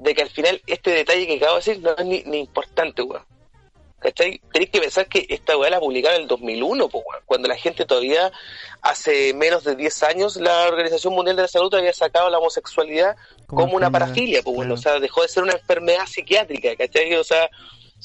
[0.01, 3.03] de que al final este detalle que acabo de decir no es ni, ni importante,
[3.03, 3.25] weón.
[3.99, 4.41] ¿Cachai?
[4.51, 7.57] Tenéis que pensar que esta weá la publicaron en el 2001, po, weón, cuando la
[7.57, 8.33] gente todavía,
[8.81, 13.15] hace menos de 10 años, la Organización Mundial de la Salud había sacado la homosexualidad
[13.47, 14.73] como, una parafilia, pues claro.
[14.73, 17.15] o sea, dejó de ser una enfermedad psiquiátrica, ¿cachai?
[17.15, 17.51] O sea,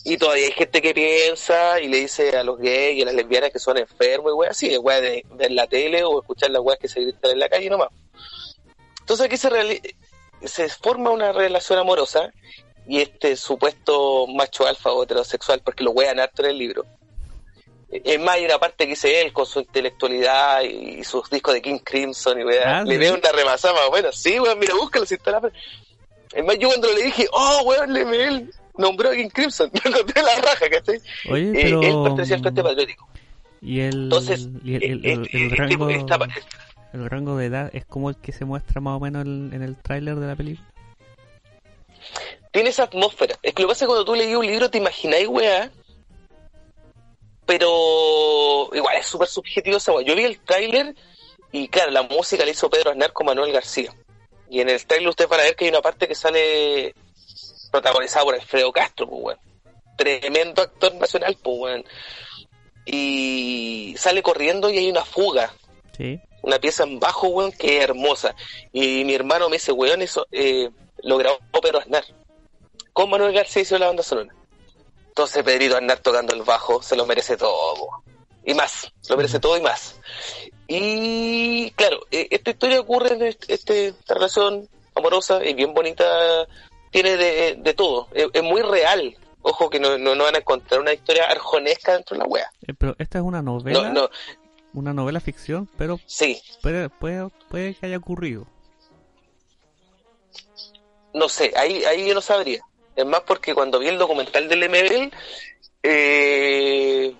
[0.03, 3.15] y todavía hay gente que piensa y le dice a los gays y a las
[3.15, 6.51] lesbianas que son enfermos y weas así, de weas de ver la tele o escuchar
[6.51, 7.87] las weas que se gritan en la calle nomás.
[8.99, 9.95] Entonces aquí se, reali-
[10.43, 12.31] se forma una relación amorosa
[12.87, 16.85] y este supuesto macho alfa o heterosexual, porque lo wean harto en el libro.
[17.89, 21.61] Es más, hay una parte que dice él con su intelectualidad y sus discos de
[21.61, 22.97] King Crimson y wea, Ah, le ¿sí?
[22.97, 24.11] veo una remasada más buena.
[24.11, 25.51] Sí, weón, mira, búscalo si está la...
[26.33, 29.89] Es más, yo cuando le dije, oh, weón, léeme él, nombró a King Crimson, me
[29.89, 30.99] encontré la raja, ¿cachai?
[31.31, 33.07] Oye, Eh, él pertenecía al Frente Patriótico.
[33.61, 36.19] Y el, Entonces, y el, el- eh, el- eh, el este- rango, esta-
[36.95, 39.61] el rango de edad es como el que se muestra más o menos el- en
[39.61, 40.67] el tráiler de la película.
[42.51, 43.35] tiene esa atmósfera.
[43.43, 45.69] Es que lo que pasa es que cuando tú leí un libro te imagináis, weá,
[47.45, 50.05] pero igual es súper subjetivo esa weá.
[50.05, 50.95] Yo vi el tráiler
[51.51, 53.93] y claro, la música la hizo Pedro Aznar con Manuel García.
[54.49, 56.95] Y en el tráiler ustedes van a ver que hay una parte que sale
[57.71, 59.39] protagonizada por Alfredo Castro, pues weón.
[59.97, 61.85] Tremendo actor nacional, pues weón.
[62.85, 65.51] Y sale corriendo y hay una fuga
[65.97, 66.19] Sí.
[66.45, 68.35] Una pieza en bajo, weón, que es hermosa.
[68.71, 70.69] Y mi hermano me dice, weón, eso eh,
[71.03, 72.05] lo grabó Pedro Aznar.
[72.93, 74.33] Con Manuel García hizo la banda sonora.
[75.07, 77.87] Entonces Pedrito Aznar tocando el bajo se lo merece todo.
[78.45, 79.99] Y más, lo merece todo y más.
[80.67, 86.05] Y claro, eh, esta historia ocurre en este- este- esta relación amorosa y bien bonita.
[86.91, 88.07] Tiene de, de todo.
[88.13, 89.17] Es, es muy real.
[89.41, 92.49] Ojo que no, no, no van a encontrar una historia arjonesca dentro de la wea.
[92.67, 94.09] Eh, pero esta es una novela, No, no,
[94.75, 98.45] una novela ficción, pero sí, puede, puede, puede que haya ocurrido.
[101.15, 102.61] no sé, ahí, ahí yo no sabría.
[102.95, 105.11] Es más porque cuando vi el documental del MBL,
[105.83, 107.15] eh,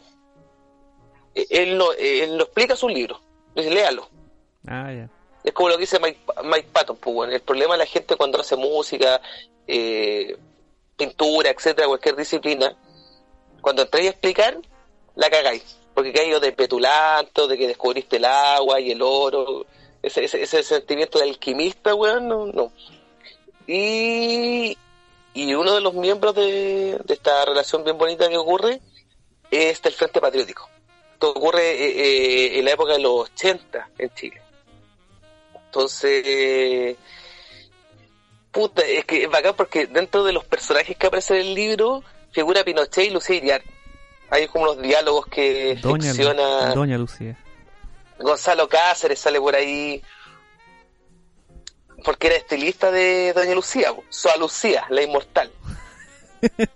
[1.34, 3.20] él, no, él no explica su libro.
[3.56, 4.10] Dice, léalo.
[4.68, 5.10] Ah, ya.
[5.44, 6.98] Es como lo que dice Mike, Mike Patton.
[6.98, 9.22] Pues, bueno, el problema de la gente cuando hace música,
[9.68, 10.38] eh,
[10.98, 12.76] pintura, etcétera, cualquier disciplina,
[13.62, 14.58] cuando entréis a explicar,
[15.16, 15.78] la cagáis.
[15.96, 19.66] Porque caído de petulante, de que descubriste el agua y el oro.
[20.04, 22.72] Ese, ese, ese sentimiento de alquimista, weón, no, no.
[23.66, 24.78] Y,
[25.34, 28.82] y uno de los miembros de, de esta relación bien bonita que ocurre
[29.50, 30.70] es del Frente Patriótico.
[31.14, 34.42] Esto ocurre eh, eh, en la época de los 80 en Chile.
[35.66, 36.98] Entonces,
[38.52, 42.04] puta, es que es bacán porque dentro de los personajes que aparecen en el libro
[42.32, 43.64] figura Pinochet y Lucía Iriar.
[44.36, 47.38] Hay como unos diálogos que Doña, ficciona Doña Lucía.
[48.20, 50.04] Gonzalo Cáceres sale por ahí
[52.04, 53.96] porque era estilista de Doña Lucía.
[54.10, 55.50] Soa Lucía, la inmortal.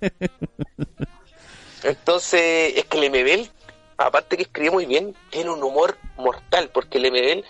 [1.84, 3.52] Entonces, es que Lemebel,
[3.98, 7.44] aparte que escribe muy bien, tiene un humor mortal, porque Lemebel,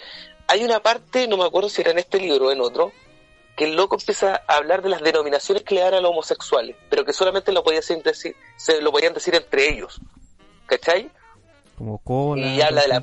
[0.47, 2.91] hay una parte, no me acuerdo si era en este libro o en otro,
[3.59, 6.77] que el loco empieza a hablar de las denominaciones que le dan a los homosexuales,
[6.89, 9.99] pero que solamente lo, podía decir, se lo podían decir entre ellos.
[10.65, 11.11] ¿Cachai?
[11.77, 12.47] Como cola.
[12.47, 13.01] Y habla de la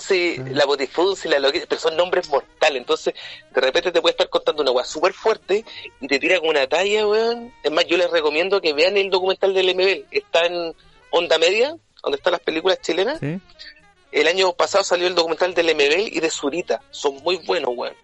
[0.00, 0.38] Sí.
[0.50, 2.78] la putifunci, la loquita, pero son nombres mortales.
[2.78, 3.14] Entonces,
[3.54, 5.64] de repente te puede estar contando una weá súper fuerte
[6.00, 7.54] y te tira como una talla, weón.
[7.62, 10.06] Es más, yo les recomiendo que vean el documental del MBL.
[10.10, 10.74] Está en
[11.10, 13.20] Onda Media, donde están las películas chilenas.
[13.20, 13.38] Sí.
[14.10, 16.82] El año pasado salió el documental del MBL y de Zurita.
[16.90, 17.94] Son muy buenos, weón.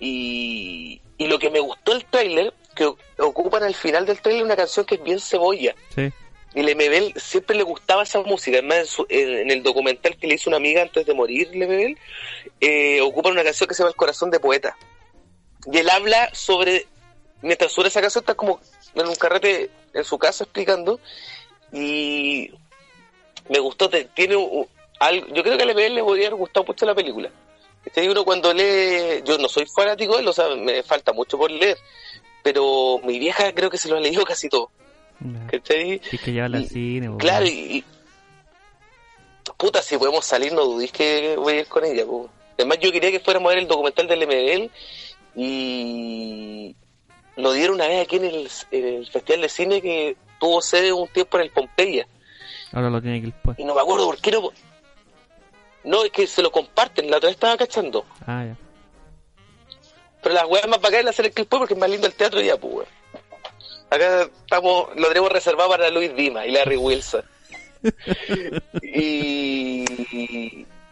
[0.00, 2.88] Y, y lo que me gustó el tráiler, que
[3.18, 5.74] ocupan al final del tráiler una canción que es bien cebolla.
[5.94, 6.10] Sí.
[6.54, 8.58] Y Lemebel siempre le gustaba esa música.
[8.58, 11.48] Además, en, su- en- en el documental que le hizo una amiga antes de morir,
[11.52, 11.98] Lemebel,
[12.60, 14.76] eh, ocupa una canción que se llama El corazón de poeta.
[15.70, 16.86] Y él habla sobre,
[17.42, 18.60] mientras suena esa canción, está como
[18.94, 21.00] en un carrete en su casa explicando.
[21.72, 22.50] Y
[23.48, 24.34] me gustó, tiene
[25.00, 27.30] algo, yo creo que a Lemebel le podría haber gustado mucho la película.
[27.84, 31.38] Este uno cuando lee, yo no soy fanático de él, o sea, me falta mucho
[31.38, 31.76] por leer.
[32.42, 34.70] Pero mi vieja creo que se lo ha leído casi todo.
[35.50, 35.98] ¿cachai?
[35.98, 37.10] Que llevarla al Y- cine.
[37.18, 37.48] Claro, y,
[37.78, 37.84] y-
[39.56, 42.04] Puta, si podemos salir, no dudéis que voy a ir con ella.
[42.56, 44.70] Además, yo quería que fuéramos a ver el documental del MBL
[45.34, 46.76] y
[47.36, 50.92] lo dieron una vez aquí en el, en el Festival de Cine que tuvo sede
[50.92, 52.06] un tiempo en el Pompeya.
[52.72, 53.58] Ahora lo tiene que ir pues.
[53.58, 54.50] Y no me acuerdo por qué no...
[55.84, 58.04] No, es que se lo comparten, la otra vez estaba cachando.
[58.26, 58.56] Ah, ya.
[60.22, 62.56] Pero las weas más bacanas hacer el clip porque es más lindo el teatro ya,
[62.56, 62.88] pues, weón.
[63.90, 67.24] Acá estamos, lo tenemos reservado para Luis Dima y Larry Wilson.
[68.82, 69.84] y,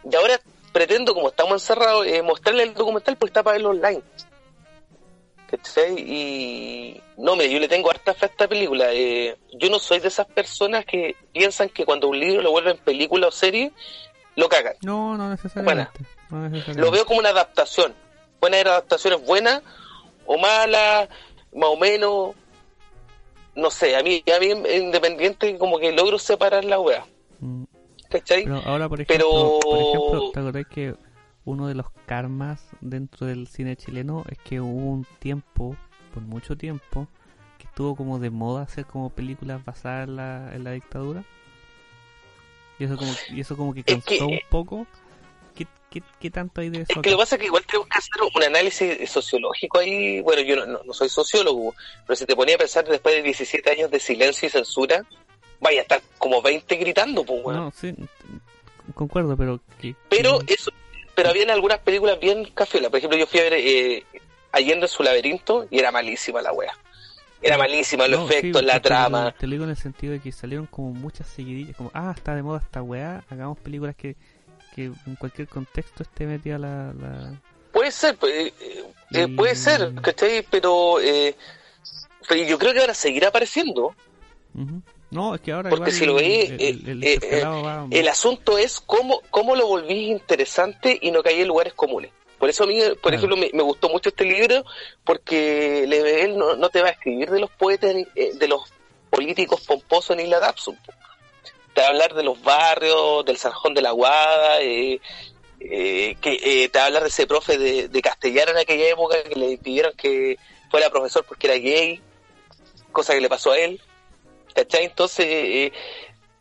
[0.09, 0.39] y ahora
[0.71, 4.01] pretendo, como estamos encerrados, eh, mostrarle el documental porque está para verlo online.
[5.49, 5.95] ¿Cachai?
[5.97, 8.93] Y no, mire, yo le tengo harta fe a esta película.
[8.93, 12.77] Eh, yo no soy de esas personas que piensan que cuando un libro lo vuelven
[12.77, 13.71] película o serie,
[14.37, 14.75] lo cagan.
[14.83, 16.05] No, no necesariamente.
[16.29, 16.81] No necesariamente.
[16.81, 17.93] Lo veo como una adaptación.
[18.39, 19.61] Pueden haber adaptaciones buenas
[20.25, 21.09] o malas,
[21.53, 22.35] más o menos.
[23.55, 27.03] No sé, a mí, a mí independiente como que logro separar la wea.
[27.39, 27.63] Mm.
[28.09, 28.43] ¿Cachai?
[28.43, 30.95] Pero ahora, por ejemplo, Pero- por ejemplo, ¿te acordás que
[31.43, 35.75] uno de los karmas dentro del cine chileno es que hubo un tiempo,
[36.13, 37.07] por mucho tiempo,
[37.57, 41.23] que estuvo como de moda hacer como películas basadas en la, en la dictadura?
[42.79, 44.87] Y eso como, y eso como que Es que- cansó un poco.
[45.55, 47.01] ¿Qué, qué, qué tanto hay de Es eso?
[47.01, 50.21] que lo que pasa es que igual tenemos que hacer un análisis sociológico ahí.
[50.21, 51.73] Bueno, yo no, no- soy sociólogo,
[52.05, 55.03] pero si te ponía a pensar después de 17 años de silencio y censura,
[55.59, 57.59] vaya a estar como 20 gritando, pues, weón.
[57.59, 57.95] No, sí,
[58.93, 59.59] concuerdo, pero...
[59.81, 60.71] Que, Pero que- eso,
[61.15, 62.89] pero habían algunas películas bien cafiolas.
[62.91, 64.03] Por ejemplo, yo fui a ver eh,
[64.51, 66.77] Allende en su laberinto y era malísima la wea.
[67.41, 69.31] Era malísima los No, sí, efectos, la te- te lo- trama.
[69.37, 72.33] Te lo digo en el sentido de que salieron como muchas seguidillas, como, ah, está
[72.35, 74.15] de moda esta weá, hagamos películas que,
[74.75, 76.93] que en cualquier contexto esté metida la...
[76.93, 77.33] la...
[77.71, 78.53] Puede ser, pues, eh,
[79.13, 80.45] eh, Y- puede ser, ¿cachai?
[80.49, 81.35] Pero, eh,
[82.27, 83.93] pero yo creo que ahora seguirá apareciendo.
[85.11, 87.19] No, es que ahora Porque si lo veí, el, eh,
[87.91, 92.11] el- asunto es cómo, cómo lo volví interesante y no caí en lugares comunes.
[92.39, 94.63] Por eso a mí, por ejemplo, me, me gustó mucho este libro,
[95.03, 98.61] porque él no, no te va a escribir de los poetas, ni, eh, de los
[99.09, 100.77] políticos pomposos ni la Dapsun.
[101.73, 104.99] Te va a hablar de los barrios, del Sarjón de la Guada, eh,
[105.59, 108.89] eh, que eh, te va a hablar de ese profe de, de castellano en aquella
[108.89, 110.37] época que le pidieron que
[110.69, 111.99] fuera profesor porque era gay,
[112.91, 113.81] cosa que le pasó a él.
[114.53, 114.85] ¿Cachai?
[114.85, 115.71] Entonces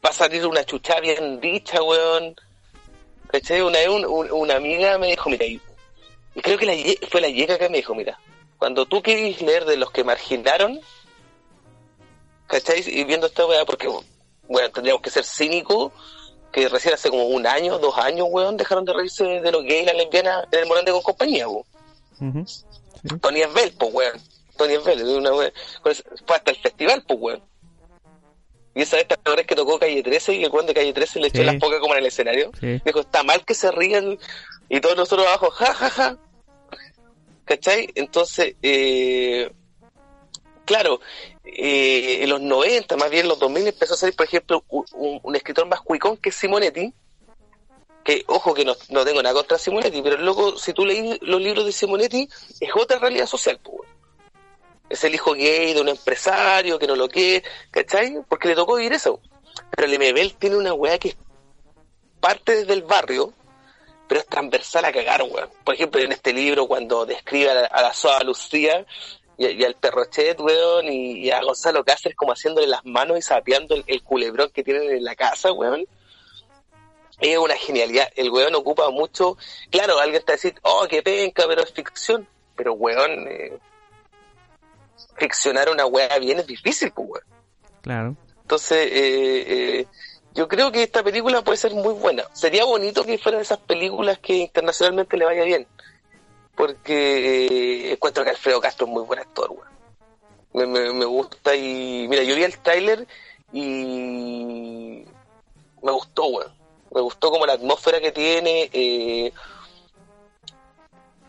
[0.05, 2.35] va a salir una chucha bien dicha, weón.
[3.29, 3.61] ¿Cachai?
[3.63, 5.45] Una vez un- un- una amiga me dijo, mira,
[6.37, 6.75] y, creo que la,
[7.11, 8.19] fue la Yeka que me dijo, mira,
[8.59, 10.79] cuando tú querís leer de los que marginaron,
[12.47, 12.85] ¿cachai?
[12.87, 13.89] Y viendo esta weá, porque,
[14.47, 15.93] bueno, tendríamos que ser cínicos,
[16.53, 19.83] que recién hace como un año, dos años, weón, dejaron de reírse de los gays
[19.83, 21.65] y las lesbianas en el Morante con compañía, weón.
[22.21, 22.65] Ujú, sí.
[23.21, 24.21] Tony Esbel, pues, weón.
[24.57, 25.53] Tony Esbel, una weón.
[25.83, 25.93] Fue
[26.37, 27.43] hasta el festival, pues, weón.
[28.75, 31.29] Y esa vez, ¿te que tocó Calle 13 y el weón de Calle 13 le
[31.29, 31.45] echó Sí.
[31.45, 32.51] las pocas como en el escenario?
[32.61, 32.79] Sí.
[32.85, 34.19] Dijo, está mal que se rían
[34.69, 36.19] y todos nosotros abajo, ja, ja, ja.
[37.47, 37.89] ¿Cachai?
[37.95, 39.51] Entonces, eh,
[40.65, 41.01] claro,
[41.45, 45.37] eh, en los 90, más bien en los 2000, empezó a salir, por ejemplo, un,
[45.37, 46.93] escritor más cuicón que Simonetti,
[48.05, 51.65] que, ojo, que no, tengo nada contra Simonetti, pero luego, si tú lees los libros
[51.65, 52.29] de Simonetti,
[52.61, 53.89] es otra realidad social, pues.
[54.89, 58.19] Es el hijo gay de un empresario que no lo quiere, ¿cachai?
[58.29, 59.21] Porque le tocó vivir eso.
[59.71, 61.17] Pero el MBL tiene una weá que
[62.21, 63.33] parte desde el barrio,
[64.09, 65.51] pero es transversal a cagar, weón.
[65.65, 68.87] Por ejemplo, en este libro, cuando describe a la, a la Soa Lucía
[69.37, 73.23] y, y al Perrochet, weón, y, y a Gonzalo Cáceres como haciéndole las manos y
[73.23, 75.85] sapeando el, el culebrón que tienen en la casa, weón.
[77.19, 78.09] Es una genialidad.
[78.15, 79.39] El weón ocupa mucho.
[79.71, 82.29] Claro, alguien está a decir, oh, qué penca, pero es ficción.
[82.55, 83.59] Pero, weón, eh,
[85.17, 87.25] ficcionar una weá bien es difícil, pues, weón.
[87.81, 88.17] Claro.
[88.43, 89.87] Entonces, eh, eh,
[90.37, 92.25] yo creo que esta película puede ser muy buena.
[92.33, 95.67] Sería bonito que fuera de esas películas que internacionalmente le vaya bien.
[96.55, 97.47] Porque
[97.89, 99.69] eh, encuentro que Alfredo Castro es muy buen actor, weón.
[100.53, 102.07] Me, me, me gusta y...
[102.09, 103.07] Mira, yo vi el tráiler
[103.53, 105.05] y...
[105.83, 106.53] Me gustó, weón.
[106.95, 108.71] Me gustó como la atmósfera que tiene.
[108.73, 109.33] Eh,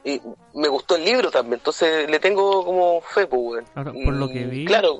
[0.04, 0.22] y
[0.54, 1.56] me gustó el libro también.
[1.60, 3.66] Entonces le tengo como fe, pues.
[3.76, 5.00] Ahora, por lo que vi- Claro,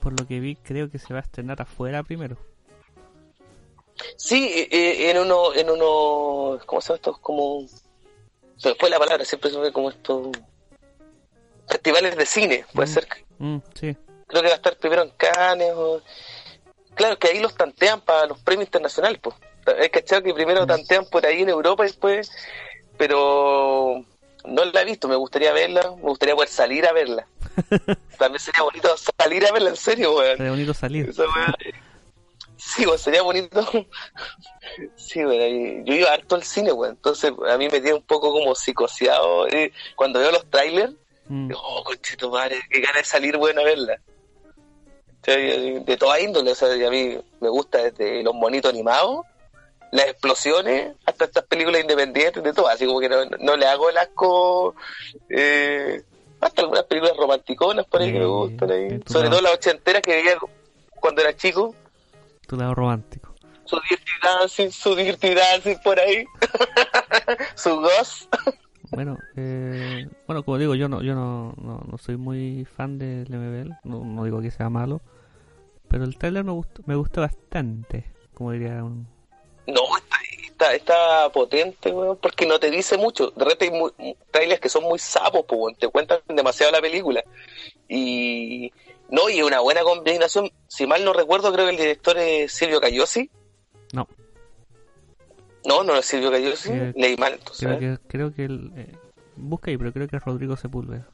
[0.00, 2.36] Por lo que vi, creo que se va a estrenar afuera primero.
[4.16, 7.18] Sí, eh, eh, en uno, en uno, ¿cómo se llama esto?
[7.20, 7.66] Como,
[8.78, 10.28] fue la palabra, siempre se como estos
[11.68, 12.92] festivales de cine, puede Mm.
[12.94, 13.08] ser.
[13.38, 13.96] Mm, sí.
[14.26, 16.02] Creo que va a estar primero en Cannes o...
[16.94, 19.36] Claro, que ahí los tantean para los premios internacionales, pues.
[19.78, 22.30] Es cachado que primero tantean por ahí en Europa y después,
[22.96, 24.04] pero
[24.44, 27.26] no la he visto, me gustaría verla, me gustaría poder salir a verla.
[28.18, 28.88] También sería bonito
[29.18, 30.36] salir a verla, en serio, weón.
[30.38, 31.14] Sería bonito salir.
[32.58, 33.60] Sí, weón, sería bonito.
[34.96, 36.94] Sí, ahí- yo iba harto al cine, weón.
[36.96, 39.46] Entonces a mí me tiene un poco como psicoseado.
[39.48, 40.92] eh, Cuando veo los trailers,
[41.30, 44.00] Mm, digo, oh, conchito madre, qué ganas de salir, weón, a verla.
[45.20, 45.84] ¿Cachai?
[45.84, 49.26] De toda índole, o sea, a mí me gusta desde los monitos animados,
[49.92, 52.68] las explosiones, hasta estas películas independientes, de todo.
[52.68, 54.74] Así como que no, no le hago el asco.
[55.28, 56.02] Eh,
[56.40, 58.84] hasta algunas películas romanticonas por ahí que me Eh, gustan ahí.
[58.92, 60.38] eh, Sobre todo las ochenteras que veía
[61.00, 61.74] cuando era chico.
[62.48, 63.34] Tu lado romántico.
[63.64, 66.24] Su Dirty Dancing, su Dirty Dancing por ahí.
[67.54, 68.34] su Ghost.
[68.90, 73.28] Bueno, eh, bueno, como digo, yo no, yo no, no, no soy muy fan del
[73.28, 75.02] MBL, no, no digo que sea malo,
[75.88, 79.06] pero el trailer me gustó, me gustó bastante, como diría un...
[79.66, 83.30] No, está, está, está potente, weón, porque no te dice mucho.
[83.32, 87.22] De repente hay muy- trailers que son muy sapos, pues, te cuentan demasiado la película.
[87.86, 88.72] Y
[89.10, 90.50] no, y una buena combinación.
[90.66, 93.30] Si mal no recuerdo, creo que el director es Silvio Cayosi.
[93.92, 94.06] No,
[95.64, 96.70] No, no es Silvio Cayosi.
[96.70, 97.66] Eh, Leí mal, entonces.
[97.66, 98.92] creo que, creo que el, eh,
[99.36, 101.08] busca ahí, pero creo que es Rodrigo Sepúlveda.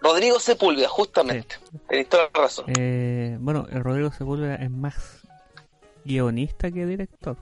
[0.00, 1.56] Rodrigo Sepúlveda, justamente.
[1.88, 2.64] Tenés toda la razón.
[2.78, 5.20] Eh, bueno, el Rodrigo Sepúlveda es más
[6.04, 7.36] guionista que director,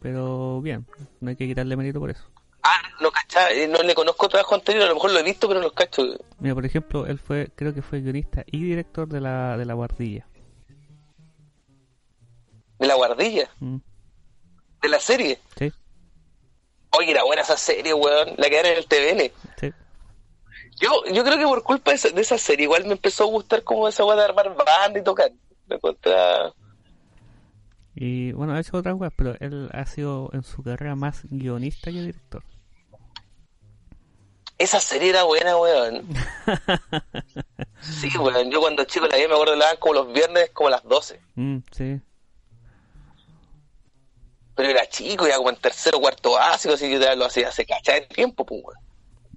[0.00, 0.86] pero bien,
[1.20, 2.22] no hay que quitarle mérito por eso.
[2.68, 5.46] Ah, no cachaba, eh, no le conozco trabajo anterior, a lo mejor lo he visto,
[5.46, 6.02] pero no los cacho.
[6.40, 9.74] Mira, por ejemplo, él fue, creo que fue guionista y director de la, de la
[9.74, 10.26] guardilla.
[12.78, 13.76] De la guardilla, Mm,
[14.82, 15.38] de la serie.
[15.56, 15.72] sí,
[16.98, 18.30] Oye, era buena esa serie, weón.
[18.38, 19.30] La que era en el TVN.
[19.60, 19.72] sí.
[20.80, 23.28] Yo, yo creo que por culpa de esa, de esa serie igual me empezó a
[23.28, 25.30] gustar como esa weá de armar banda y tocar.
[25.68, 26.52] Me encontraba...
[27.94, 31.90] Y bueno, ha hecho otras cosas, pero él ha sido en su carrera más guionista
[31.90, 32.44] que director.
[34.58, 36.06] Esa serie era buena, weón.
[37.80, 38.50] Sí, weón.
[38.50, 40.72] Yo cuando chico la vi me acuerdo que la daban como los viernes como a
[40.72, 41.20] las 12.
[41.36, 42.00] Mm, sí,
[44.56, 48.00] Pero era chico, ya como en tercero cuarto básico, así que lo hacía hace cachada
[48.00, 48.78] de tiempo, pues, weón.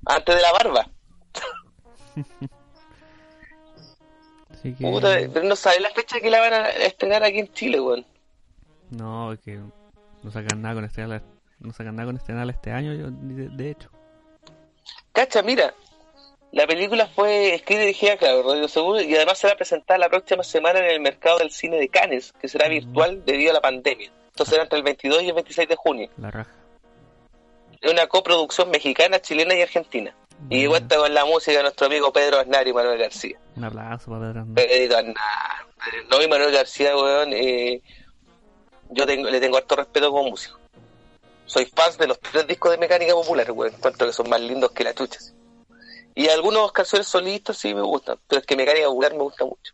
[0.06, 0.90] Antes de la barba.
[4.52, 4.90] así que...
[4.90, 8.06] Puta, pero no sabes la fecha que la van a estrenar aquí en Chile, weón.
[8.90, 9.60] No, es que
[10.24, 11.22] no sacan nada con estrenar,
[11.60, 13.92] no sacan nada con estrenar este año, yo, de, de hecho.
[15.12, 15.74] Cacha, mira,
[16.52, 20.00] la película fue escrita y dirigida, claro, Radio Seguro, y además se va a presentar
[20.00, 23.54] la próxima semana en el mercado del cine de Cannes, que será virtual debido a
[23.54, 24.12] la pandemia.
[24.30, 26.10] Entonces será entre el 22 y el 26 de junio.
[26.18, 26.52] La raja.
[27.82, 30.16] Es una coproducción mexicana, chilena y argentina.
[30.50, 33.38] Y Bueno, cuenta con la música de nuestro amigo Pedro Aznar y Manuel García.
[33.56, 34.56] Un aplauso para Pedro Aznar.
[34.56, 36.06] Pedro Aznar.
[36.10, 37.82] No, y Manuel García, weón, eh,
[38.90, 40.59] yo tengo, le tengo harto respeto como músico.
[41.50, 43.74] Soy fan de los tres discos de Mecánica Popular, weón.
[43.74, 45.20] Encuentro que son más lindos que la chucha.
[45.20, 45.34] sí.
[46.14, 49.74] Y algunos canciones solistas sí me gustan, pero es que Mecánica Popular me gusta mucho.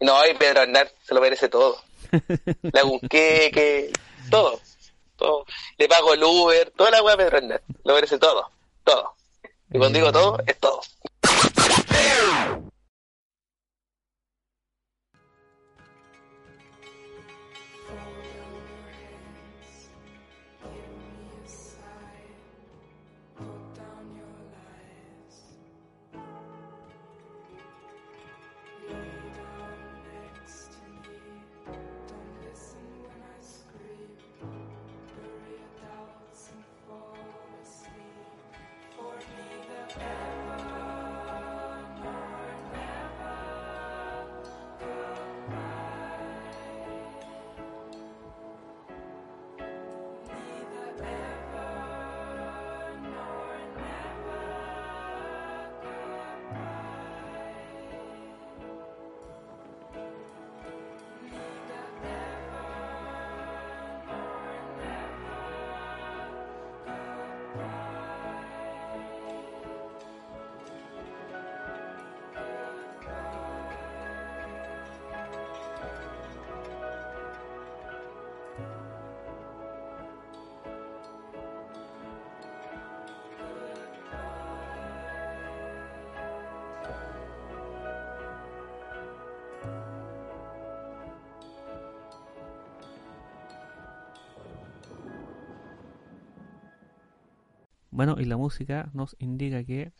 [0.00, 1.80] Y no, y Pedro Aznar se lo merece todo.
[2.62, 3.92] Le hago un queque,
[4.30, 4.60] todo.
[5.16, 5.44] todo.
[5.78, 7.62] Le pago el Uber, toda la weá Pedro Aznar.
[7.84, 8.50] Lo merece todo,
[8.82, 9.14] todo.
[9.70, 10.80] Y cuando digo todo, es todo.
[97.96, 99.90] Bueno, y la música nos indica que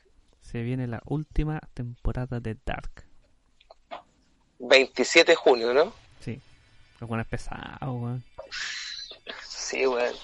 [0.42, 3.06] se viene la última temporada de Dark.
[4.58, 5.94] 27 de junio, ¿no?
[6.20, 6.38] Sí.
[7.00, 8.22] Lo bueno es pesado, weón.
[9.48, 10.14] Sí, weón.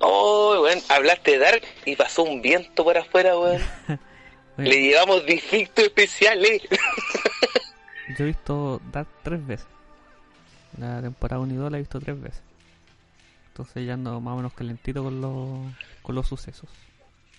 [0.00, 3.62] Oh, weón, hablaste de Dark y pasó un viento por afuera, weón.
[4.58, 6.60] Le llevamos defectos especiales.
[8.18, 9.66] Yo he visto Dark tres veces.
[10.76, 12.42] La temporada 1 y 2 la he visto tres veces.
[13.58, 16.70] Entonces ya ando más o menos calentito con los, con los sucesos.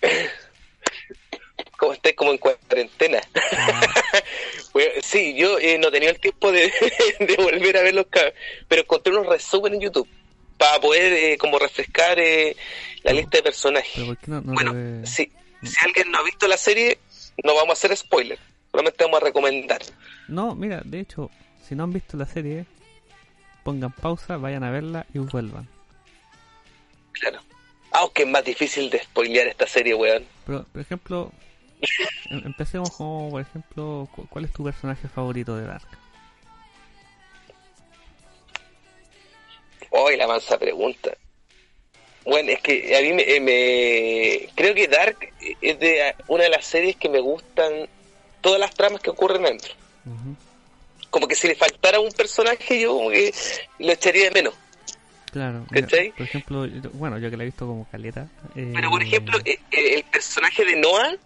[1.78, 3.22] Como estáis como en cuarentena.
[3.56, 3.80] Ah,
[5.02, 6.70] sí, yo eh, no tenía el tiempo de,
[7.20, 8.04] de volver a ver los
[8.68, 10.08] pero encontré unos resúmenes en YouTube
[10.58, 12.54] para poder eh, como refrescar eh,
[13.02, 13.92] la lista de personajes.
[13.94, 16.98] pero ¿por qué no, no Bueno, si, si alguien no ha visto la serie,
[17.42, 18.38] no vamos a hacer spoiler.
[18.70, 19.80] Solamente vamos a recomendar.
[20.28, 21.30] No, mira, de hecho,
[21.66, 22.66] si no han visto la serie,
[23.64, 25.79] pongan pausa, vayan a verla y vuelvan.
[27.20, 27.40] Claro.
[27.92, 30.24] Aunque es más difícil de spoilear esta serie, weón.
[30.46, 31.32] Pero, por ejemplo,
[32.30, 35.86] em- empecemos como, por ejemplo, cu- ¿cuál es tu personaje favorito de Dark?
[39.90, 41.10] Hoy la mansa pregunta.
[42.24, 45.16] Bueno, es que a mí me, eh, me- creo que Dark
[45.60, 47.88] es de una de las series que me gustan
[48.40, 49.74] todas las tramas que ocurren dentro.
[51.10, 53.34] Como que si le faltara un personaje yo como que
[53.80, 54.54] lo echaría de menos.
[55.32, 58.28] Claro, por ejemplo, bueno, yo que la he visto como caleta.
[58.56, 61.16] eh, Pero por ejemplo, eh, eh, el personaje de Noah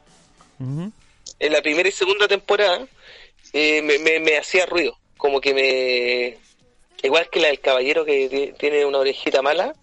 [0.58, 2.86] en la primera y segunda temporada
[3.52, 4.96] eh, me, me, me hacía ruido.
[5.16, 6.36] Como que me...
[7.02, 9.74] Igual que la del caballero que ti- tiene una orejita mala.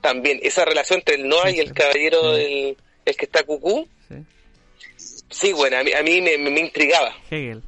[0.00, 2.42] También esa relación entre el Noah Sí, y el caballero, Sí.
[2.42, 3.86] el, el que está cucú.
[4.08, 4.14] sí.
[5.30, 7.14] Sí, bueno, a mí, a mí me, me- intrigaba.
[7.30, 7.62] Hegel.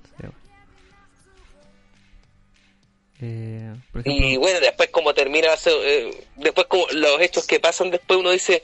[3.22, 3.49] Eh,
[3.93, 8.31] por Y bueno, después como termina, eh, después como los hechos que pasan después uno
[8.31, 8.62] dice,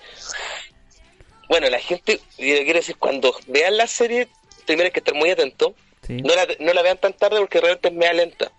[1.49, 4.29] bueno, la gente, y quiero decir, cuando vean la serie,
[4.67, 5.75] primero hay que estar muy atento,
[6.07, 8.51] sí, no la, no la vean tan tarde porque realmente es media lenta.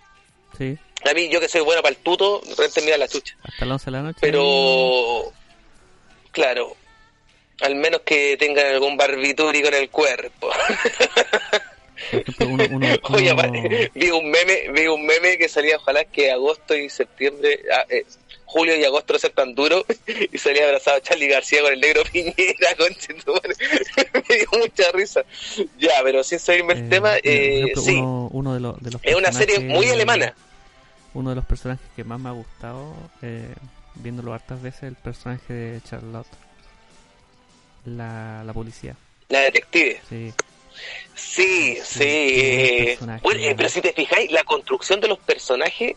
[0.57, 0.77] sí,
[1.09, 3.35] A mí, yo que soy bueno para el tuto, realmente me da la chucha.
[3.43, 4.19] hasta las 11 de la noche.
[4.21, 5.33] Pero,
[6.31, 6.75] claro,
[7.61, 10.49] al menos que tengan algún barbitúrico en el cuerpo.
[12.11, 15.77] Por ejemplo, uno, uno, Oye, uno- aparte, vi un meme, vi un meme que salía
[15.77, 18.05] ojalá que agosto y septiembre, ah, eh,
[18.45, 19.83] julio y agosto no sean tan duros
[20.31, 23.55] y salía abrazado a Charlie García con el negro Piñera, conchetumare.
[24.13, 25.23] me dio mucha risa.
[25.77, 28.81] Ya, pero sin salirme el eh, tema, mira, por eh, ejemplo, sí, uno, de los,
[28.81, 30.33] de los es una serie muy alemana.
[31.13, 32.93] Uno de los personajes que más me ha gustado,
[33.23, 33.53] eh,
[33.95, 36.27] viéndolo hartas veces, el personaje de Charlotte.
[37.85, 38.95] La, la policía,
[39.29, 40.01] La detective.
[40.09, 40.33] sí.
[41.15, 41.99] Sí, sí.
[42.03, 45.95] eh, bueno, eh, pero si te fijáis, la construcción de los personajes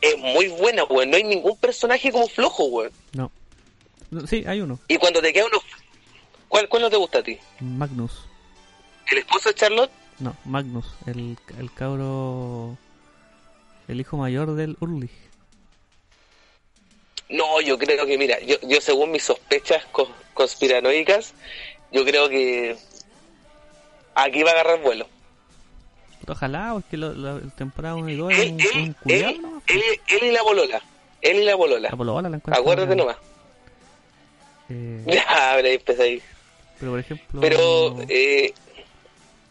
[0.00, 1.10] es muy buena, weón.
[1.10, 2.92] No hay ningún personaje como flojo, weón.
[3.12, 3.30] No.
[4.10, 5.58] No, Sí, hay uno, Y cuando te queda uno...
[6.48, 7.38] ¿Cuál, ¿Cuál no te gusta a ti?
[7.60, 8.12] Magnus.
[9.10, 9.90] ¿El esposo de Charlotte?
[10.18, 12.76] No, Magnus, el, el cabro.
[13.88, 15.10] El hijo mayor del Urlich.
[17.30, 21.32] No, yo creo que, mira, yo, yo según mis sospechas cos- conspiranoicas,
[21.90, 22.76] yo creo que
[24.14, 25.06] aquí va a agarrar vuelo.
[26.28, 29.42] Ojalá, porque lo, la el temporada 1 y 2 es Él, un, él, un él,
[29.42, 29.62] ¿no?
[29.66, 30.80] él, él y la bolola.
[31.20, 31.88] Él y la bolola.
[31.90, 33.16] La polola la Acuérdate nomás.
[34.68, 36.22] Eh, Ya, ahí empecé ahí.
[36.78, 38.54] pero por ejemplo, Pero, eh,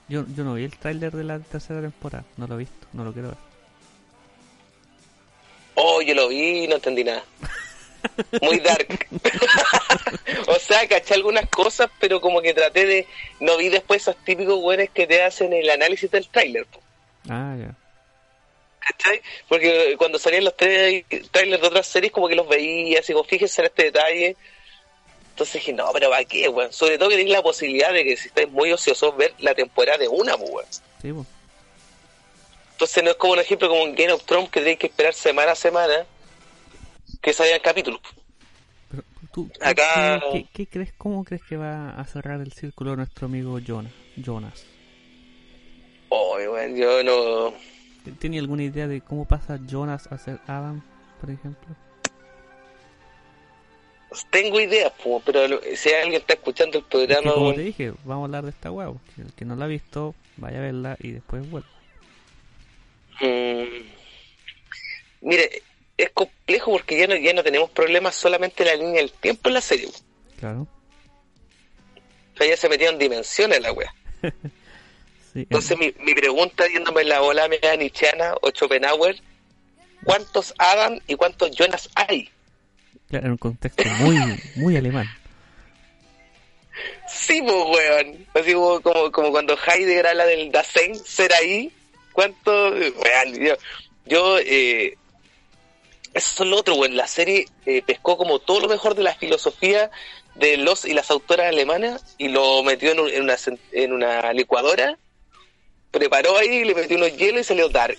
[0.07, 2.23] yo, yo no vi el tráiler de la tercera temporada.
[2.37, 3.37] No lo he visto, no lo quiero ver.
[5.75, 7.23] oh, yo lo vi y no entendí nada.
[8.41, 9.07] Muy dark.
[10.47, 13.07] o sea, caché algunas cosas, pero como que traté de...
[13.39, 16.65] No vi después esos típicos güeyes que te hacen el análisis del tráiler.
[17.29, 17.75] Ah, ya.
[18.79, 19.21] ¿Cachai?
[19.47, 23.23] Porque cuando salían los tra- trailers de otras series, como que los veía, así como
[23.25, 24.35] fíjense en este detalle.
[25.31, 26.73] Entonces dije, no, pero ¿para qué, weón?
[26.73, 29.97] Sobre todo que tenéis la posibilidad de que si estáis muy ociosos, ver la temporada
[29.99, 30.65] de una, weón.
[31.01, 31.27] Sí, pues.
[32.73, 35.13] Entonces no es como un ejemplo como en Game of Thrones que tenéis que esperar
[35.13, 36.05] semana a semana
[37.21, 37.99] que salgan capítulos.
[38.89, 42.95] Pero tú, Acá- ¿qué, qué- qué crees, cómo crees que va a cerrar el círculo
[42.95, 43.93] nuestro amigo Jonas?
[44.17, 44.65] Jonas.
[46.09, 47.53] Oh, weón, yo no...
[48.19, 50.81] ¿Tiene alguna idea de cómo pasa Jonas a ser Adam,
[51.21, 51.75] por ejemplo?
[54.29, 54.91] Tengo ideas,
[55.25, 57.33] pero si alguien está escuchando el Es que programa...
[57.33, 58.99] como te dije, vamos a hablar de esta huevo.
[59.17, 61.67] El que no la ha visto, vaya a verla y después vuelve.
[63.21, 63.85] Mm,
[65.21, 65.61] mire,
[66.03, 69.49] es complejo porque ya no, ya no tenemos problemas solamente en la línea del tiempo
[69.49, 69.89] en la serie.
[70.39, 70.67] Claro.
[72.33, 73.93] O sea, ya se metieron dimensiones la wea.
[75.33, 79.15] Sí, Entonces mi, mi pregunta, yéndome en la ola media nichiana o Schopenhauer,
[80.03, 82.29] ¿cuántos Adam y cuántos Jonas hay?
[83.07, 84.17] Claro, en un contexto muy,
[84.57, 85.07] muy alemán.
[87.07, 88.27] Sí, pues, weón.
[88.33, 91.71] Así como, como, como cuando Heidegger habla del Dasein, ser ahí.
[92.11, 92.71] ¿Cuánto?
[92.71, 93.53] Weón, yo,
[94.05, 94.97] yo eh,
[96.13, 96.95] eso es lo otro, weón.
[96.97, 99.89] La serie eh, pescó como todo lo mejor de la filosofía
[100.35, 103.35] de los y las autoras alemanas y lo metió en, un- en una,
[103.73, 104.97] en una licuadora,
[105.91, 107.97] preparó ahí, le metió unos hielos y salió Dark.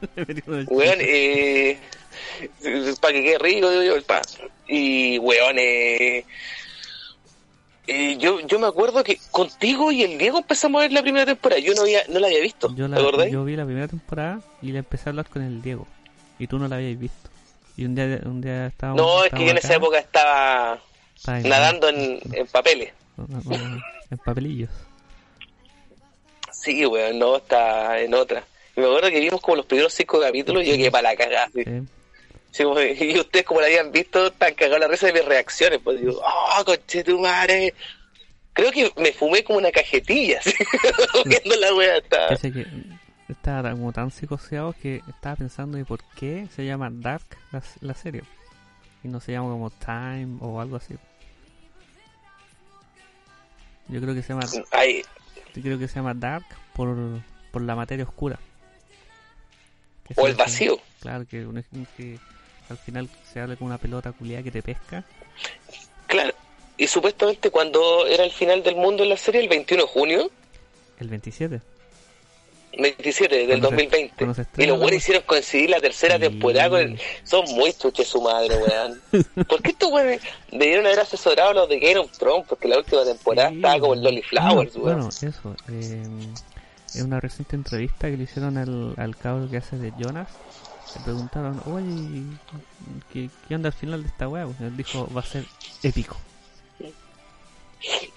[0.68, 1.78] Weón, eh,
[3.00, 4.22] para que quede rico, digo yo, pa.
[4.68, 6.24] Y, weón, eh,
[7.86, 11.24] eh, yo, yo me acuerdo que contigo y el Diego empezamos a ver la primera
[11.26, 11.60] temporada.
[11.60, 13.30] Yo no, había, no la había visto, Yo, ¿te la, acordás?
[13.30, 15.86] yo vi la primera temporada y le empecé a hablar con el Diego.
[16.38, 17.28] Y tú no la habías visto.
[17.76, 19.00] Y un día, un día estábamos.
[19.02, 20.80] No, es que yo en esa época estaba
[21.48, 22.92] nadando en, en papeles.
[23.18, 24.70] en- papelillos.
[26.52, 28.44] Sí, weón, no, está en otra.
[28.76, 31.16] Y me acuerdo que vimos como los primeros cinco capítulos y yo quedé para la
[31.16, 31.44] cagada.
[31.46, 31.64] así.
[31.64, 31.82] Sí.
[32.50, 35.80] Sí, como- y ustedes, como la habían visto, están cagados la risa de mis reacciones.
[35.82, 37.74] Pues digo, ¡oh, conche tu madre!
[38.52, 40.40] Creo que me fumé como una cajetilla,
[41.24, 42.00] viendo la wea.
[42.08, 42.66] Cacha que
[43.28, 47.94] estaba como tan psicoseado que estaba pensando de por qué se llama Dark la, la
[47.94, 48.22] serie.
[49.04, 50.94] Y no se llama como Time o algo así.
[53.88, 55.02] Yo creo que se llama, Ay,
[55.54, 56.94] yo creo que se llama Dark por,
[57.50, 58.38] por la materia oscura.
[60.06, 60.78] Que o el vacío.
[61.00, 61.64] Claro, que, un-
[61.96, 62.18] que
[62.68, 65.04] al final se habla con una pelota culiada que te pesca.
[66.06, 66.34] Claro.
[66.76, 70.30] Y supuestamente cuando era el final del mundo en la serie, el 21 de junio,
[71.00, 71.60] El 27.
[72.76, 74.14] 27 del Cuando se- 2020.
[74.16, 76.20] cuando se y los buenos hicieron coincidir la tercera Sí.
[76.22, 77.00] temporada con el...
[77.24, 79.00] Son muy chuches su madre, weón.
[79.48, 80.20] ¿Por qué estos weones
[80.52, 82.46] debieron haber asesorado a los de Game of Thrones?
[82.48, 85.08] Porque la última temporada Sí, estaba como el Lolly Flowers, bueno, weón.
[85.08, 85.56] bueno, eso.
[85.70, 86.02] eh,
[86.94, 90.28] en una reciente entrevista que le hicieron al, al cabro que hace de Jonas,
[90.96, 92.22] le preguntaron, oye,
[93.12, 94.44] ¿qué, qué onda al final de esta weá?
[94.60, 95.44] Él dijo, va a ser
[95.82, 96.16] épico.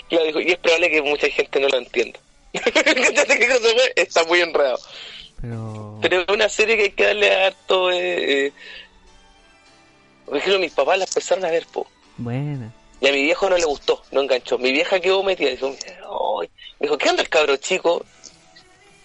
[0.10, 2.20] Claro, dijo, y es probable que mucha gente no lo entienda.
[3.95, 4.80] Está muy enredado.
[5.41, 7.91] Pero, Pero es una serie que hay que darle harto...
[7.91, 8.54] Eh, eh.
[10.26, 11.88] Por ejemplo, mis papás la empezaron a ver, po.
[12.18, 12.72] buena.
[13.02, 14.58] Y a mi viejo no le gustó, no enganchó.
[14.60, 15.49] Mi vieja quedó metida.
[15.49, 15.76] Dijo.
[16.80, 18.06] Me dijo, ¿qué onda el cabro chico?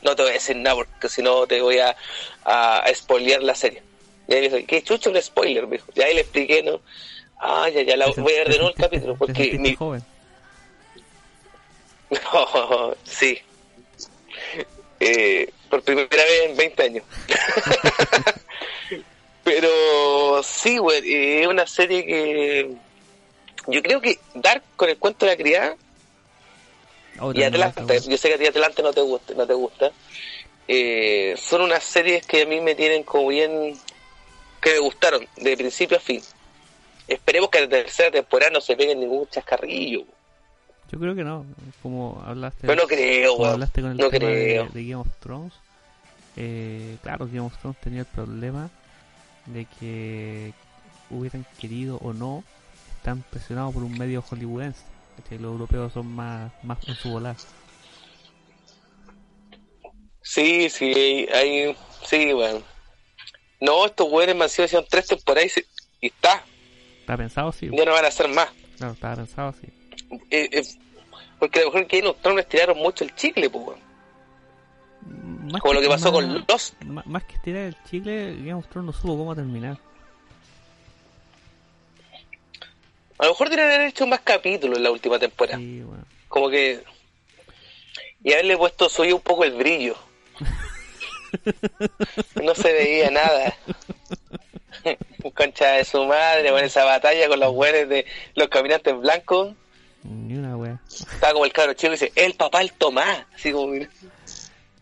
[0.02, 1.96] No te voy a decir nada porque si no te voy a,
[2.44, 3.82] a, a spoilear la serie.
[4.28, 5.66] Y ahí me dijo, ¿qué chucho un spoiler?
[5.66, 5.88] Me dijo.
[5.94, 6.80] Y ahí le expliqué, ¿no?
[7.38, 9.16] Ah, ya, ya, la, voy a ver de nuevo el capítulo.
[9.16, 9.74] Porque mi...
[9.74, 10.02] joven.
[13.04, 13.38] Sí.
[15.00, 17.04] Eh, por primera vez en 20 años.
[19.44, 22.70] Pero sí, güey, eh, es una serie que
[23.68, 25.76] yo creo que Dark con el cuento de la criada
[27.18, 29.92] Oh, y Atlanta, yo sé que a ti Atlanta no te gusta, no te gusta.
[30.68, 33.78] Eh, son unas series que a mí me tienen como bien
[34.60, 36.22] que me gustaron de principio a fin.
[37.08, 40.04] Esperemos que la tercera temporada no se pegue ningún chascarrillo.
[40.92, 41.44] Yo creo que no.
[41.82, 44.66] Como hablaste, Pero no creo, como hablaste con el No tema de, creo.
[44.66, 45.52] de Game of Thrones,
[46.36, 48.70] eh, claro, Game of Thrones tenía el problema
[49.46, 50.52] de que
[51.10, 52.44] hubieran querido o no,
[52.98, 54.80] están presionados por un medio hollywoodense.
[55.16, 55.38] ¿cachai?
[55.38, 57.36] Los europeos son más, más con su volar.
[60.22, 62.60] Sí, sí, hay, sí, bueno.
[63.60, 65.64] No, estos weones me han sido tres temporadas y,
[66.00, 66.44] y está,
[67.00, 67.52] ¿Está pensado?
[67.52, 67.70] Sí.
[67.72, 68.48] ya no van a hacer más.
[68.76, 69.68] Claro, estaba pensado así.
[70.30, 70.62] Eh, eh,
[71.38, 73.78] porque a lo mejor que Game of Thrones estiraron mucho el chicle, pues.
[75.52, 76.82] Más Como lo que pasó más- con Lost.
[76.84, 79.78] Más, más que estirar el chicle, Game of Thrones no supo cómo terminar.
[83.18, 85.58] A lo mejor deberían haber hecho más capítulos en la última temporada.
[85.58, 86.04] Sí, bueno.
[86.28, 86.82] Como que.
[88.22, 89.96] Y haberle puesto suyo un poco el brillo.
[92.42, 93.54] No se veía nada.
[95.34, 99.54] Concha de su madre, con esa batalla con los güeyes de los caminantes blancos.
[100.08, 100.80] Ni una wea.
[100.88, 103.24] Estaba como el cabro chico dice, el papá el Tomás.
[103.34, 103.88] Así como, mira.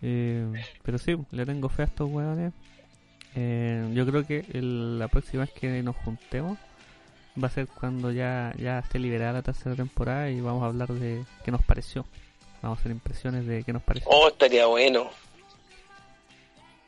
[0.02, 0.46] Eh,
[0.82, 2.52] pero sí, le tengo fe a estos weones.
[3.34, 6.58] Eh, yo creo que el- la próxima vez que nos juntemos
[7.42, 10.88] va a ser cuando ya, ya esté liberada la tercera temporada y vamos a hablar
[10.92, 12.04] de qué nos pareció.
[12.62, 14.08] Vamos a hacer impresiones de qué nos pareció.
[14.10, 15.10] Oh, estaría bueno.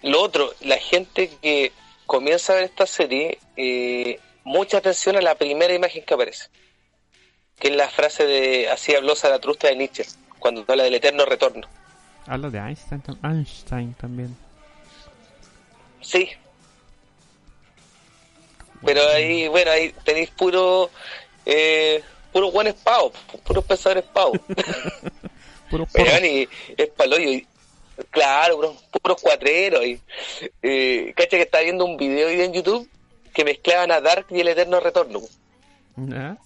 [0.03, 1.73] Lo otro, la gente que
[2.05, 6.45] comienza a ver esta serie, eh, mucha atención a la primera imagen que aparece.
[7.59, 10.05] Que es la frase de así habló Zaratustra de Nietzsche,
[10.39, 11.67] cuando habla del eterno retorno.
[12.27, 14.37] Habla de Einstein, Einstein también.
[16.01, 16.31] Sí.
[18.85, 20.91] Pero ahí, bueno, ahí tenéis puro,
[21.45, 22.03] eh,
[22.33, 23.13] puros buenos pavos,
[23.45, 24.39] puros pensadores pavos.
[25.71, 25.87] Puro.
[25.95, 27.29] Weón, y es paloyo.
[27.29, 27.47] Y,
[28.11, 29.85] claro, puros, puros cuatreros.
[29.85, 30.01] Y,
[30.63, 32.89] eh, cacha que está viendo un video hoy en YouTube
[33.35, 35.21] que mezclaban a Dark y el Eterno Retorno.
[35.97, 36.39] ¿Ya?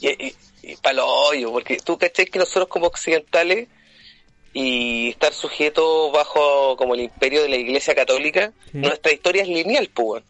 [0.00, 3.68] Y, y, y pa'lo hoyo, porque tú cachai que nosotros como occidentales
[4.52, 8.78] y estar sujetos bajo como el imperio de la Iglesia Católica, Sí.
[8.78, 10.22] nuestra historia es lineal, pues.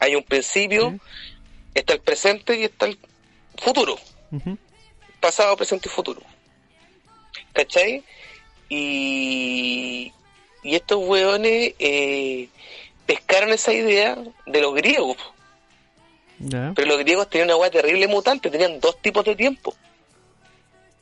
[0.00, 0.96] Hay un principio, Sí.
[1.74, 2.98] está el presente y está el
[3.58, 3.96] futuro.
[5.20, 6.20] Pasado, presente y futuro.
[7.52, 8.02] ¿Cachai?
[8.68, 10.12] Y,
[10.62, 12.48] y estos weones eh,
[13.06, 14.16] pescaron esa idea
[14.46, 15.16] de los griegos.
[16.74, 19.74] Pero los griegos tenían una weá terrible mutante, tenían dos tipos de tiempo.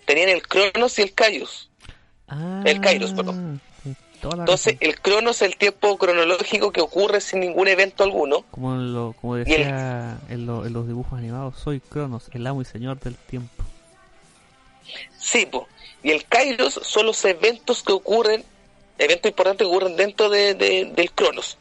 [0.04, 1.70] Tenían el Cronos y el Kairos.
[2.28, 3.60] Ah, el Kairos, perdón.
[3.84, 4.78] Entonces, razón.
[4.88, 8.44] el Cronos es el tiempo cronológico que ocurre sin ningún evento alguno.
[8.52, 12.62] Como, lo, como el- decía en, lo- en los dibujos animados, soy Cronos, el amo
[12.62, 13.64] y señor del tiempo.
[15.18, 15.68] Sí, po.
[16.02, 18.44] y el Kairos son los eventos que ocurren,
[18.98, 21.56] eventos importantes que ocurren dentro de, de- del Cronos.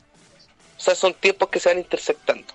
[0.78, 2.54] O sea, son tiempos que se van intersectando.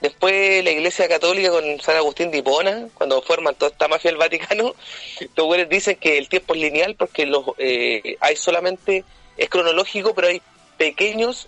[0.00, 4.18] Después la Iglesia Católica con San Agustín de Hipona, cuando forman toda esta mafia del
[4.18, 4.74] Vaticano,
[5.36, 9.04] los güeyes dicen que el tiempo es lineal porque los eh, hay solamente,
[9.36, 10.42] es cronológico, pero hay
[10.76, 11.46] pequeños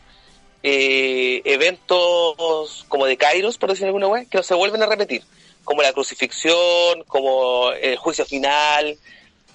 [0.62, 5.22] eh, eventos como de Kairos, por decir alguna vez, que no se vuelven a repetir,
[5.64, 8.96] como la crucifixión, como el juicio final,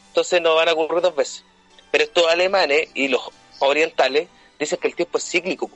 [0.09, 1.45] entonces no van a ocurrir dos veces.
[1.91, 3.21] Pero estos alemanes y los
[3.59, 4.27] orientales
[4.59, 5.71] dicen que el tiempo es cíclico.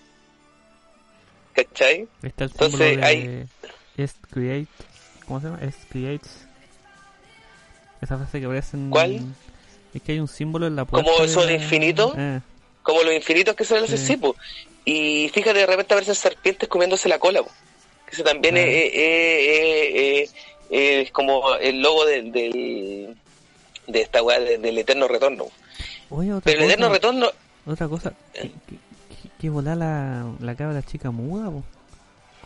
[1.54, 2.08] ¿Cachai?
[2.24, 3.46] Está el Entonces, de hay-
[3.98, 4.68] Est Create.
[5.28, 5.60] ¿Cómo se llama?
[5.62, 6.46] Est Creates.
[8.02, 8.90] Esa frase que aparece en.
[8.90, 9.22] ¿Cuál?
[9.94, 11.10] Es que hay un símbolo en la puerta.
[11.12, 12.14] ¿Como eso de de infinito?
[12.18, 12.40] Eh,
[12.82, 14.20] Como los infinitos que son los Sí.
[14.86, 17.42] Y fíjate, de repente aparecen serpientes comiéndose la cola.
[17.44, 17.50] po.
[18.06, 18.70] Que eso también Claro.
[18.70, 20.34] es, es- es-
[20.70, 23.16] es- es como el logo del, del-
[23.88, 25.46] de esta weá de- del eterno retorno.
[26.10, 27.32] Oye, Pero el eterno retorno,
[27.66, 28.12] Otra cosa.
[28.34, 28.76] ¿Qué, qué,
[29.44, 31.64] qué- volá la, la cabra chica muda, po?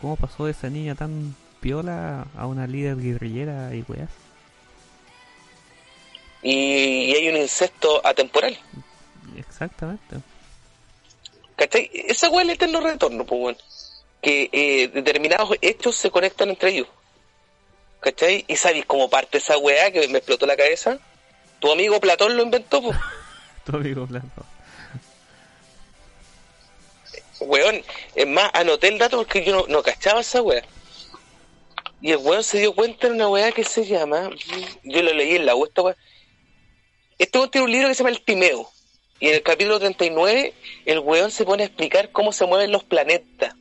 [0.00, 4.10] ¿Cómo pasó de esa niña tan piola a una líder guerrillera y weas?
[6.42, 6.52] y,
[7.10, 8.56] y hay un incesto atemporal.
[9.36, 10.16] Exactamente.
[11.56, 11.90] ¿Cachai?
[11.92, 13.58] Esa weá es el eterno retorno, pues bueno.
[14.22, 16.86] Que eh, determinados hechos se conectan entre ellos.
[18.00, 18.44] ¿Cachai?
[18.46, 20.98] Y sabéis cómo parte esa weá que me explotó la cabeza.
[21.58, 22.96] Tu amigo Platón lo inventó, pues.
[23.64, 24.44] Tu amigo Blanco.
[27.40, 27.82] Weón,
[28.14, 30.62] es más, anoté el dato porque yo no, no cachaba esa weá.
[32.00, 34.30] Y el weón se dio cuenta de una weá que se llama.
[34.84, 35.96] Yo lo leí en la web, esta weá.
[37.18, 38.70] Este weón tiene un libro que se llama El Timeo.
[39.20, 40.54] Y en el capítulo 39,
[40.86, 43.54] el weón se pone a explicar cómo se mueven los planetas.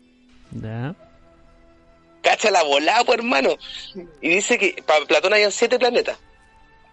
[0.52, 0.94] Ya.
[2.22, 3.58] Cacha la volada, pues, hermano.
[4.22, 6.18] Y dice que para Platón habían siete planetas.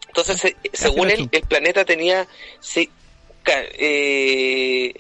[0.09, 2.27] Entonces, se- según él, el planeta tenía.
[2.61, 2.89] sí,
[3.43, 4.95] ca- eh,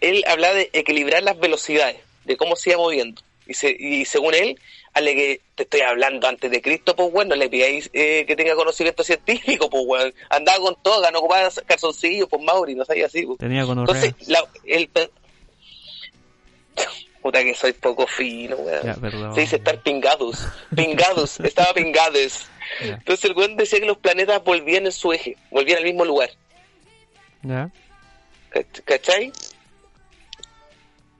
[0.00, 3.20] él hablaba de equilibrar las velocidades, de cómo se iba moviendo.
[3.46, 4.58] Y, se- y según él,
[4.92, 8.54] ale que te estoy hablando antes de Cristo, pues bueno, le pidáis eh, que tenga
[8.54, 10.12] conocimiento científico, pues bueno.
[10.28, 13.26] Andaba con todo, no ocupaba calzoncillos, pues Mauri, no sabía así.
[13.26, 13.38] pues.
[13.38, 14.88] Tenía con Entonces, la, el.
[17.22, 18.82] Puta que soy poco fino, weón.
[18.82, 19.34] Ya.
[19.34, 20.38] Se dice estar pingados.
[20.74, 22.46] Pingados, estaba pingados.
[22.80, 22.94] Ya.
[22.94, 26.30] Entonces el weón decía que los planetas volvían en su eje, volvían al mismo lugar.
[27.42, 27.68] Ya.
[28.50, 29.32] ¿Cach- ¿Cachai?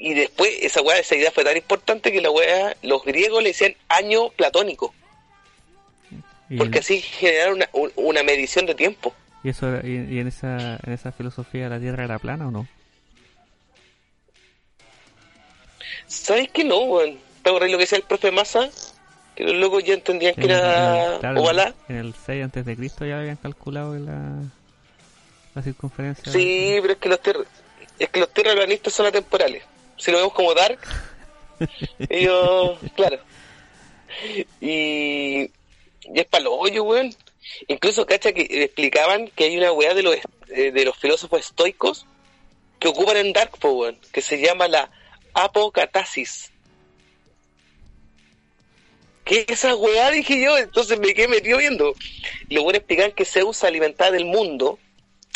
[0.02, 3.50] Y después esa weá, esa idea fue tan importante que la weá, los griegos le
[3.50, 4.94] decían año platónico,
[6.56, 9.14] porque así generaron una, un- una medición de tiempo.
[9.44, 12.66] y eso y, y en esa en esa filosofía la Tierra era plana o no?
[16.06, 17.18] ¿Sabes que no, weón?
[17.42, 18.68] ¿Te acordás lo que decía el profe Massa?
[19.34, 21.74] Que los locos ya entendían que era claro, ovalá.
[21.88, 24.42] En el 6 antes de Cristo ya habían calculado la
[25.54, 26.32] la circunferencia.
[26.32, 27.46] Sí, pero es que los ter-
[27.98, 29.62] es que los terraplanistas son atemporales.
[30.00, 30.80] Si lo vemos como Dark,
[32.08, 33.18] ellos, claro.
[34.60, 35.50] Y, y
[36.14, 37.14] es para los hoyos, weón.
[37.68, 40.16] Incluso, cacha, que explicaban que hay una weá de los,
[40.48, 42.06] eh, de los filósofos estoicos
[42.78, 44.90] que ocupan en Dark, po, weón, que se llama la
[45.34, 46.50] apocatasis.
[49.24, 50.10] ¿Qué es esa weá?
[50.10, 51.94] Dije yo, entonces me quedé metido viendo.
[52.48, 54.78] Y lo bueno explicar que Zeus alimentaba del mundo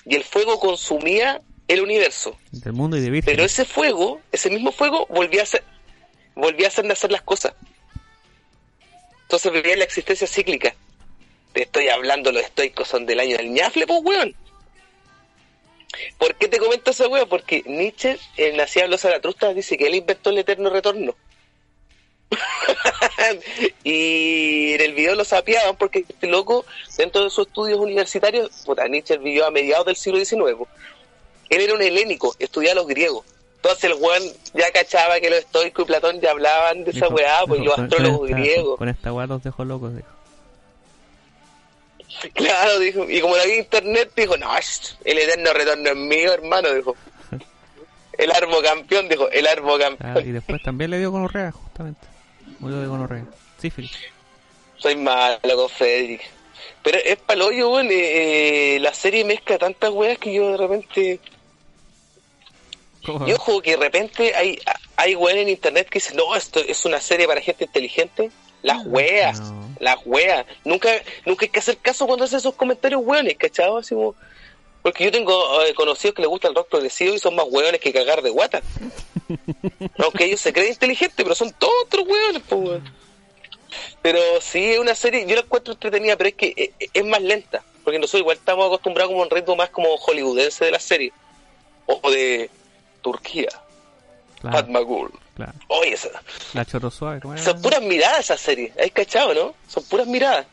[0.06, 2.38] y el fuego consumía el universo.
[2.50, 3.32] Del mundo y de Virgen.
[3.32, 5.64] Pero ese fuego, ese mismo fuego, volvía a hacer,
[6.34, 7.54] volvía a hacer nacer las cosas.
[9.22, 10.74] Entonces vivía la existencia cíclica.
[11.52, 14.34] Te estoy hablando, los estoicos son del año del ñafle, pues weón.
[16.18, 17.28] ¿Por qué te comento esa weón?
[17.28, 21.14] Porque Nietzsche, en Nacía habló Zaratustra, dice que él inventó el eterno retorno.
[23.84, 26.66] y en el video lo sapeaban porque este loco,
[26.96, 30.56] dentro de sus estudios universitarios, puta, Nietzsche vivió a mediados del siglo XIX.
[31.50, 33.24] Él era un helénico, estudiaba a los griegos.
[33.56, 34.22] Entonces el weón
[34.52, 37.74] ya cachaba que los estoicos y Platón ya hablaban de esa Dijo- weá, pues los
[37.74, 38.78] con- astrólogos con esta- griegos.
[38.78, 40.08] Con esta weá los dejo locos, dijo.
[42.34, 43.08] Claro, dijo.
[43.08, 44.50] Y como vi en internet, dijo, no,
[45.04, 46.96] el eterno retorno es mío, hermano, dijo.
[48.16, 50.32] El arbo campeón, dijo, el arbo Ah, y campeón.
[50.34, 52.06] después también le dio gonorrea, justamente.
[52.60, 53.24] Murió de gonorrea.
[53.60, 53.90] Sífilis.
[54.76, 56.20] Soy malo con Frederick.
[56.84, 57.88] Pero es paloyo, weón.
[57.90, 61.20] eh, eh, la serie mezcla tantas weas que yo de repente.
[63.04, 63.26] ¿Cómo?
[63.26, 64.58] Yo ojo que de repente hay,
[64.96, 68.30] hay weón en internet que dicen, no, esto es una serie para gente inteligente.
[68.62, 69.68] Las weas, No.
[69.78, 70.46] las weas.
[70.64, 70.88] Nunca,
[71.26, 73.76] nunca hay que hacer caso cuando hacen esos comentarios weones, ¿cachado?
[73.78, 74.14] Así como-
[74.82, 77.80] porque yo tengo eh, conocidos que les gusta el rock progresivo y son más weones
[77.80, 78.62] que cagar de guata.
[79.98, 82.94] Aunque ellos se creen inteligentes, pero son todos otros weones, po, weón.
[84.02, 87.04] Pero sí, es una serie, yo la encuentro entretenida, pero es que eh, eh, es
[87.04, 87.62] más lenta.
[87.82, 91.12] Porque nosotros igual estamos acostumbrados como a un ritmo más como hollywoodense de la serie.
[91.86, 92.50] O de
[93.04, 93.48] Turquía,
[94.40, 95.10] Claro, Pat Magul.
[95.36, 95.52] claro.
[95.68, 96.08] Oye, esa,
[96.54, 97.42] La choro suave, ¿cómo era?
[97.44, 98.72] son puras miradas esa serie.
[98.80, 99.54] ¿Hay cachado, no?
[99.68, 100.46] Son puras miradas.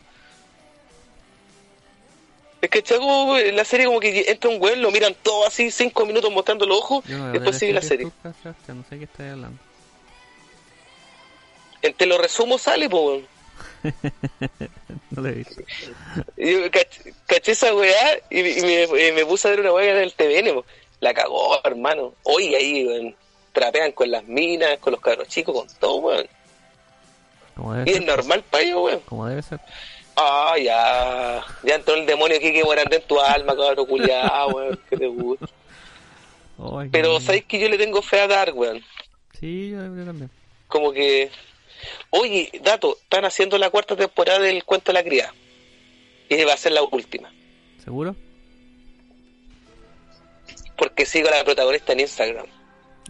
[2.61, 6.05] Es que eh, la serie como que entra un weón, lo miran todo así, cinco
[6.05, 8.11] minutos mostrando los ojos, no veo después sigue la serie.
[8.21, 8.35] turcas,
[8.75, 9.57] no sé qué estás hablando.
[11.81, 13.25] Entre los resumos sale, weón.
[15.11, 15.61] No lo he visto.
[16.37, 19.73] Y Yo cach- caché esa weá y, y me, y me puse a ver una
[19.73, 20.53] weá en el TVN.
[20.53, 20.65] po.
[21.01, 22.13] La cagó, hermano.
[22.23, 23.15] Hoy ahí, weón,
[23.51, 26.27] trapean con las minas, con los cabros chicos, con todo, weón.
[27.55, 28.05] Como Y debe es ser.
[28.07, 28.99] normal para ellos, weón.
[29.01, 29.59] Como debe ser.
[30.15, 31.43] Ah, ya.
[31.63, 34.79] Ya entró el demonio aquí que morando en tu alma, cabrón culiado, weón.
[34.89, 35.47] Que te gusta.
[36.91, 38.81] Pero sabéis que yo le tengo fe a Dark, weón.
[39.39, 40.29] Sí, yo, yo también.
[40.67, 41.29] Como que.
[42.11, 45.33] Oye, dato, están haciendo la cuarta temporada del cuento de la cría.
[46.29, 47.33] Y va a ser la última.
[47.83, 48.15] ¿Seguro?
[50.81, 52.47] Porque sigo a la protagonista en Instagram.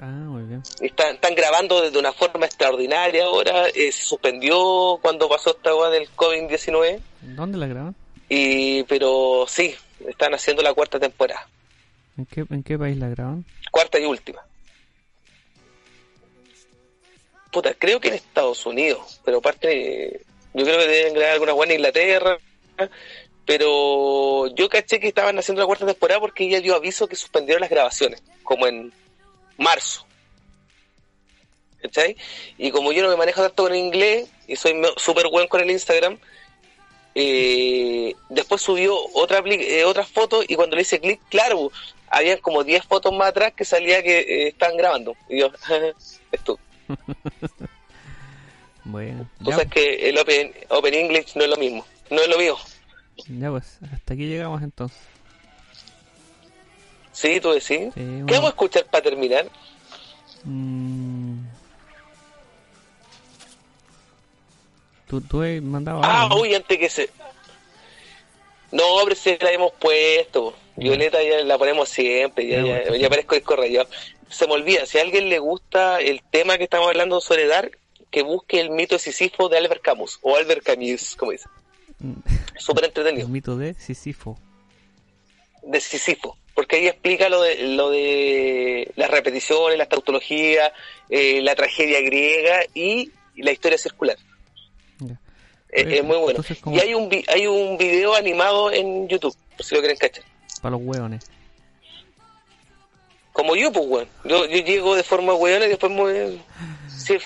[0.02, 0.62] Ah, muy bien.
[0.82, 3.70] Están, están grabando de una forma extraordinaria ahora.
[3.70, 7.00] eh, se suspendió cuando pasó esta weá del COVID-19.
[7.22, 7.96] ¿Dónde la graban?
[8.28, 9.74] Y, pero sí,
[10.06, 11.48] están haciendo la cuarta temporada.
[12.18, 13.46] ¿En qué, ¿En qué país la graban?
[13.72, 14.42] Cuarta y última.
[17.54, 19.22] Puta, creo que en Estados Unidos.
[19.24, 22.38] Pero aparte, yo creo que deben grabar alguna weá en Inglaterra.
[23.52, 27.60] Pero yo caché que estaban haciendo la cuarta temporada porque ella dio aviso que suspendieron
[27.60, 28.24] las grabaciones.
[28.44, 28.94] Como en
[29.58, 30.06] marzo.
[31.82, 32.16] ¿Cachai?
[32.58, 35.60] Y como yo no me manejo tanto con el inglés y soy súper buen con
[35.60, 36.18] el Instagram,
[37.14, 41.74] eh, después subió otra eh, otra foto y cuando le hice clic, claro,
[42.08, 45.14] habían como 10 fotos más atrás que salía que eh, estaban grabando.
[45.28, 45.52] Y yo,
[46.32, 46.58] esto.
[48.84, 51.86] Bueno, Tú ya, sabes que el open, open English no es lo mismo.
[52.10, 52.58] No es lo mío.
[53.28, 54.98] Ya pues, hasta aquí llegamos entonces.
[57.12, 57.68] Sí, tú decís.
[57.68, 59.46] Sí, ¿Qué vamos a escuchar para terminar?
[60.44, 61.40] Mm.
[65.08, 66.42] Tú, tú mandado Ah, algo, ¿no?
[66.42, 67.10] uy, antes que se...
[68.72, 70.56] No, hombre, si la hemos puesto.
[70.78, 72.96] Violeta ya la ponemos siempre, ya, Ya, ya, bueno.
[72.96, 73.86] ya parezco el correo.
[74.30, 77.78] Se me olvida, si a alguien le gusta el tema que estamos hablando sobre Dark,
[78.10, 79.02] que busque el mito de
[79.50, 81.46] de Albert Camus, o Albert Camus, como dice.
[82.62, 84.38] Súper El entretenido, mito de Sísifo.
[85.64, 86.38] de Sísifo.
[86.54, 90.72] Porque ahí explica lo de, lo de las repeticiones, las tautologías,
[91.10, 94.18] eh, la tragedia griega y la historia circular.
[95.70, 96.32] Es, muy bueno.
[96.32, 99.80] entonces, ¿cómo- Y hay un, vi- hay un video animado en YouTube, por si lo
[99.80, 100.26] quieren cachar.
[100.62, 101.32] Para los hueones.
[103.32, 104.08] Como yo, pues, weón.
[104.26, 106.38] Yo, yo llego de forma weón y después me...
[106.90, 107.18] Sí,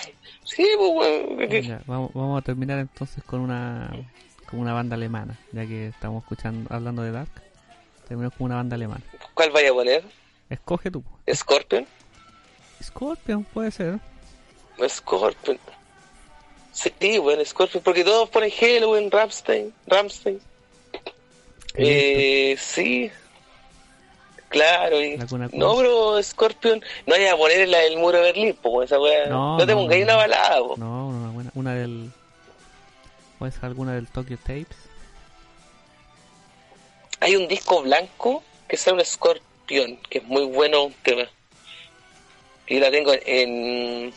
[0.44, 1.82] sí pues, weón.
[1.86, 3.90] Vamos, vamos a terminar entonces con una
[4.50, 7.30] con una banda alemana, ya que estamos escuchando hablando de Dark.
[8.08, 9.02] Terminamos con una banda alemana.
[9.34, 10.04] ¿Cuál vaya a poner?
[10.48, 11.02] Escoge tú.
[11.32, 11.86] ¿Scorpion?
[12.82, 13.98] Scorpion puede ser.
[14.88, 15.58] Scorpion.
[16.72, 20.38] Sí, bueno, Scorpion, porque todos ponen Halloween, Ramstein, Ramstein.
[21.74, 23.10] Eh, sí.
[24.48, 25.16] Claro, y...
[25.52, 29.26] No, pero Scorpion, no vaya a poner la del muro de Berlín, pues esa weá.
[29.26, 30.12] No, No, te pongáis no.
[30.12, 30.76] una balada, po.
[30.76, 31.50] No, una buena.
[31.54, 32.10] Una del.
[33.38, 34.76] ¿Puede ser alguna del Tokyo Tapes?
[37.20, 41.24] Hay un disco blanco que sale un Scorpion, que es muy bueno tema.
[42.66, 44.12] Y la tengo en,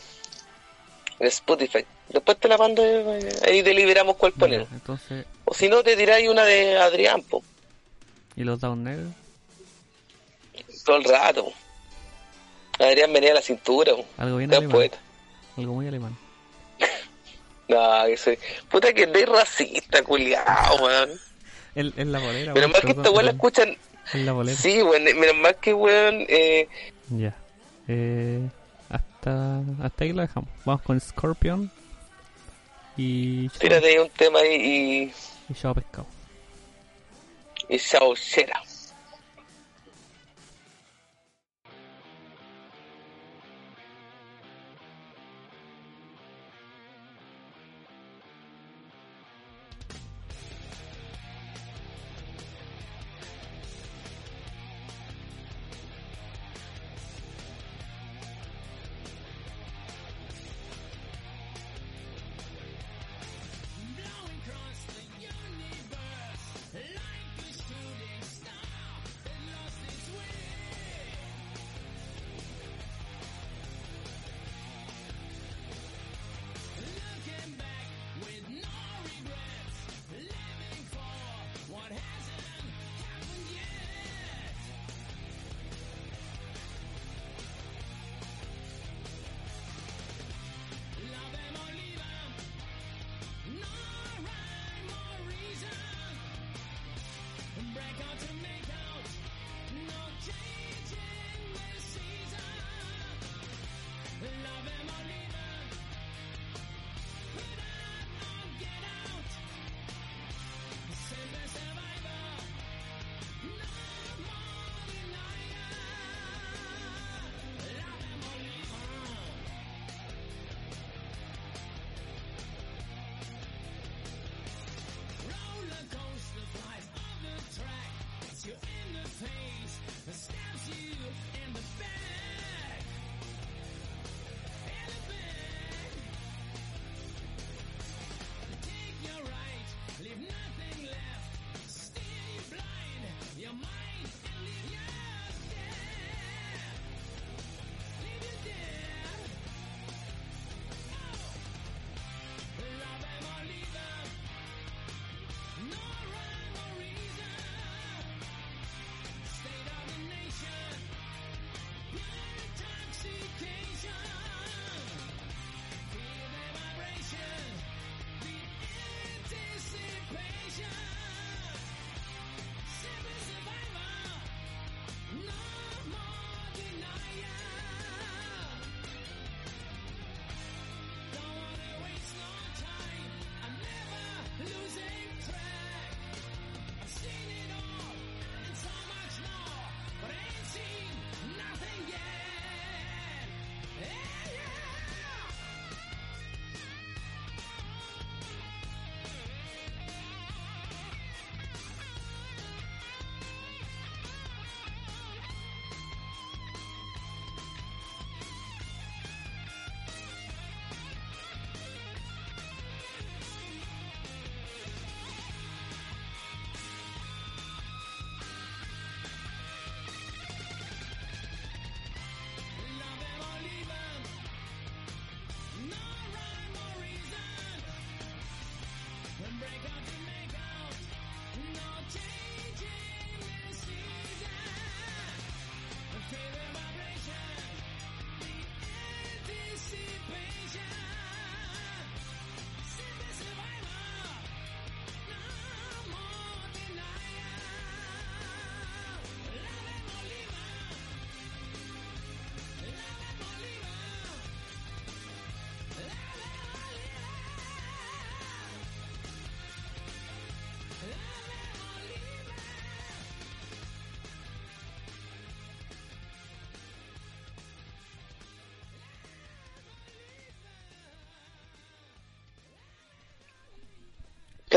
[1.20, 1.86] en Spotify.
[2.10, 4.66] Después te la mando, eh, ahí deliberamos cuál poner.
[4.72, 7.44] Entonces, O si no, te tiráis una de Adrián, po,
[8.36, 9.14] ¿y los Down Negros?
[10.84, 11.52] todo el rato.
[12.80, 14.06] Adrián venía a la cintura, po.
[14.18, 14.72] Algo bien alemán.
[14.72, 14.98] poeta.
[15.58, 16.18] Algo muy alemán.
[17.70, 18.38] No, que soy...
[18.70, 21.12] Puta que de racista, culiao, weón.
[21.76, 22.54] Es es la bolera.
[22.54, 23.78] Menos mal que esta weón la escuchan...
[24.14, 24.58] Es la bolera.
[24.58, 26.26] Sí, weón, menos mal que weón...
[26.28, 26.68] Eh,
[27.10, 27.36] Ya.
[27.88, 28.40] Eh,
[28.90, 30.50] hasta, hasta ahí lo dejamos.
[30.66, 31.72] Vamos con Scorpion.
[32.98, 33.48] Y.
[33.50, 35.14] Tírate ahí un tema ahí
[35.48, 36.06] Y Chao Pescado.
[37.70, 38.62] y, y Saucera.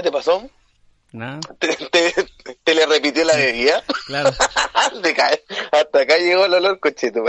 [0.02, 0.50] ¿Qué te pasó?
[1.12, 2.12] Nada, ¿Te, te,
[2.64, 3.84] te le repitió la bebida?
[4.04, 4.32] claro.
[5.00, 5.44] Te cae.
[5.70, 7.22] Hasta acá llegó el olor, cochito.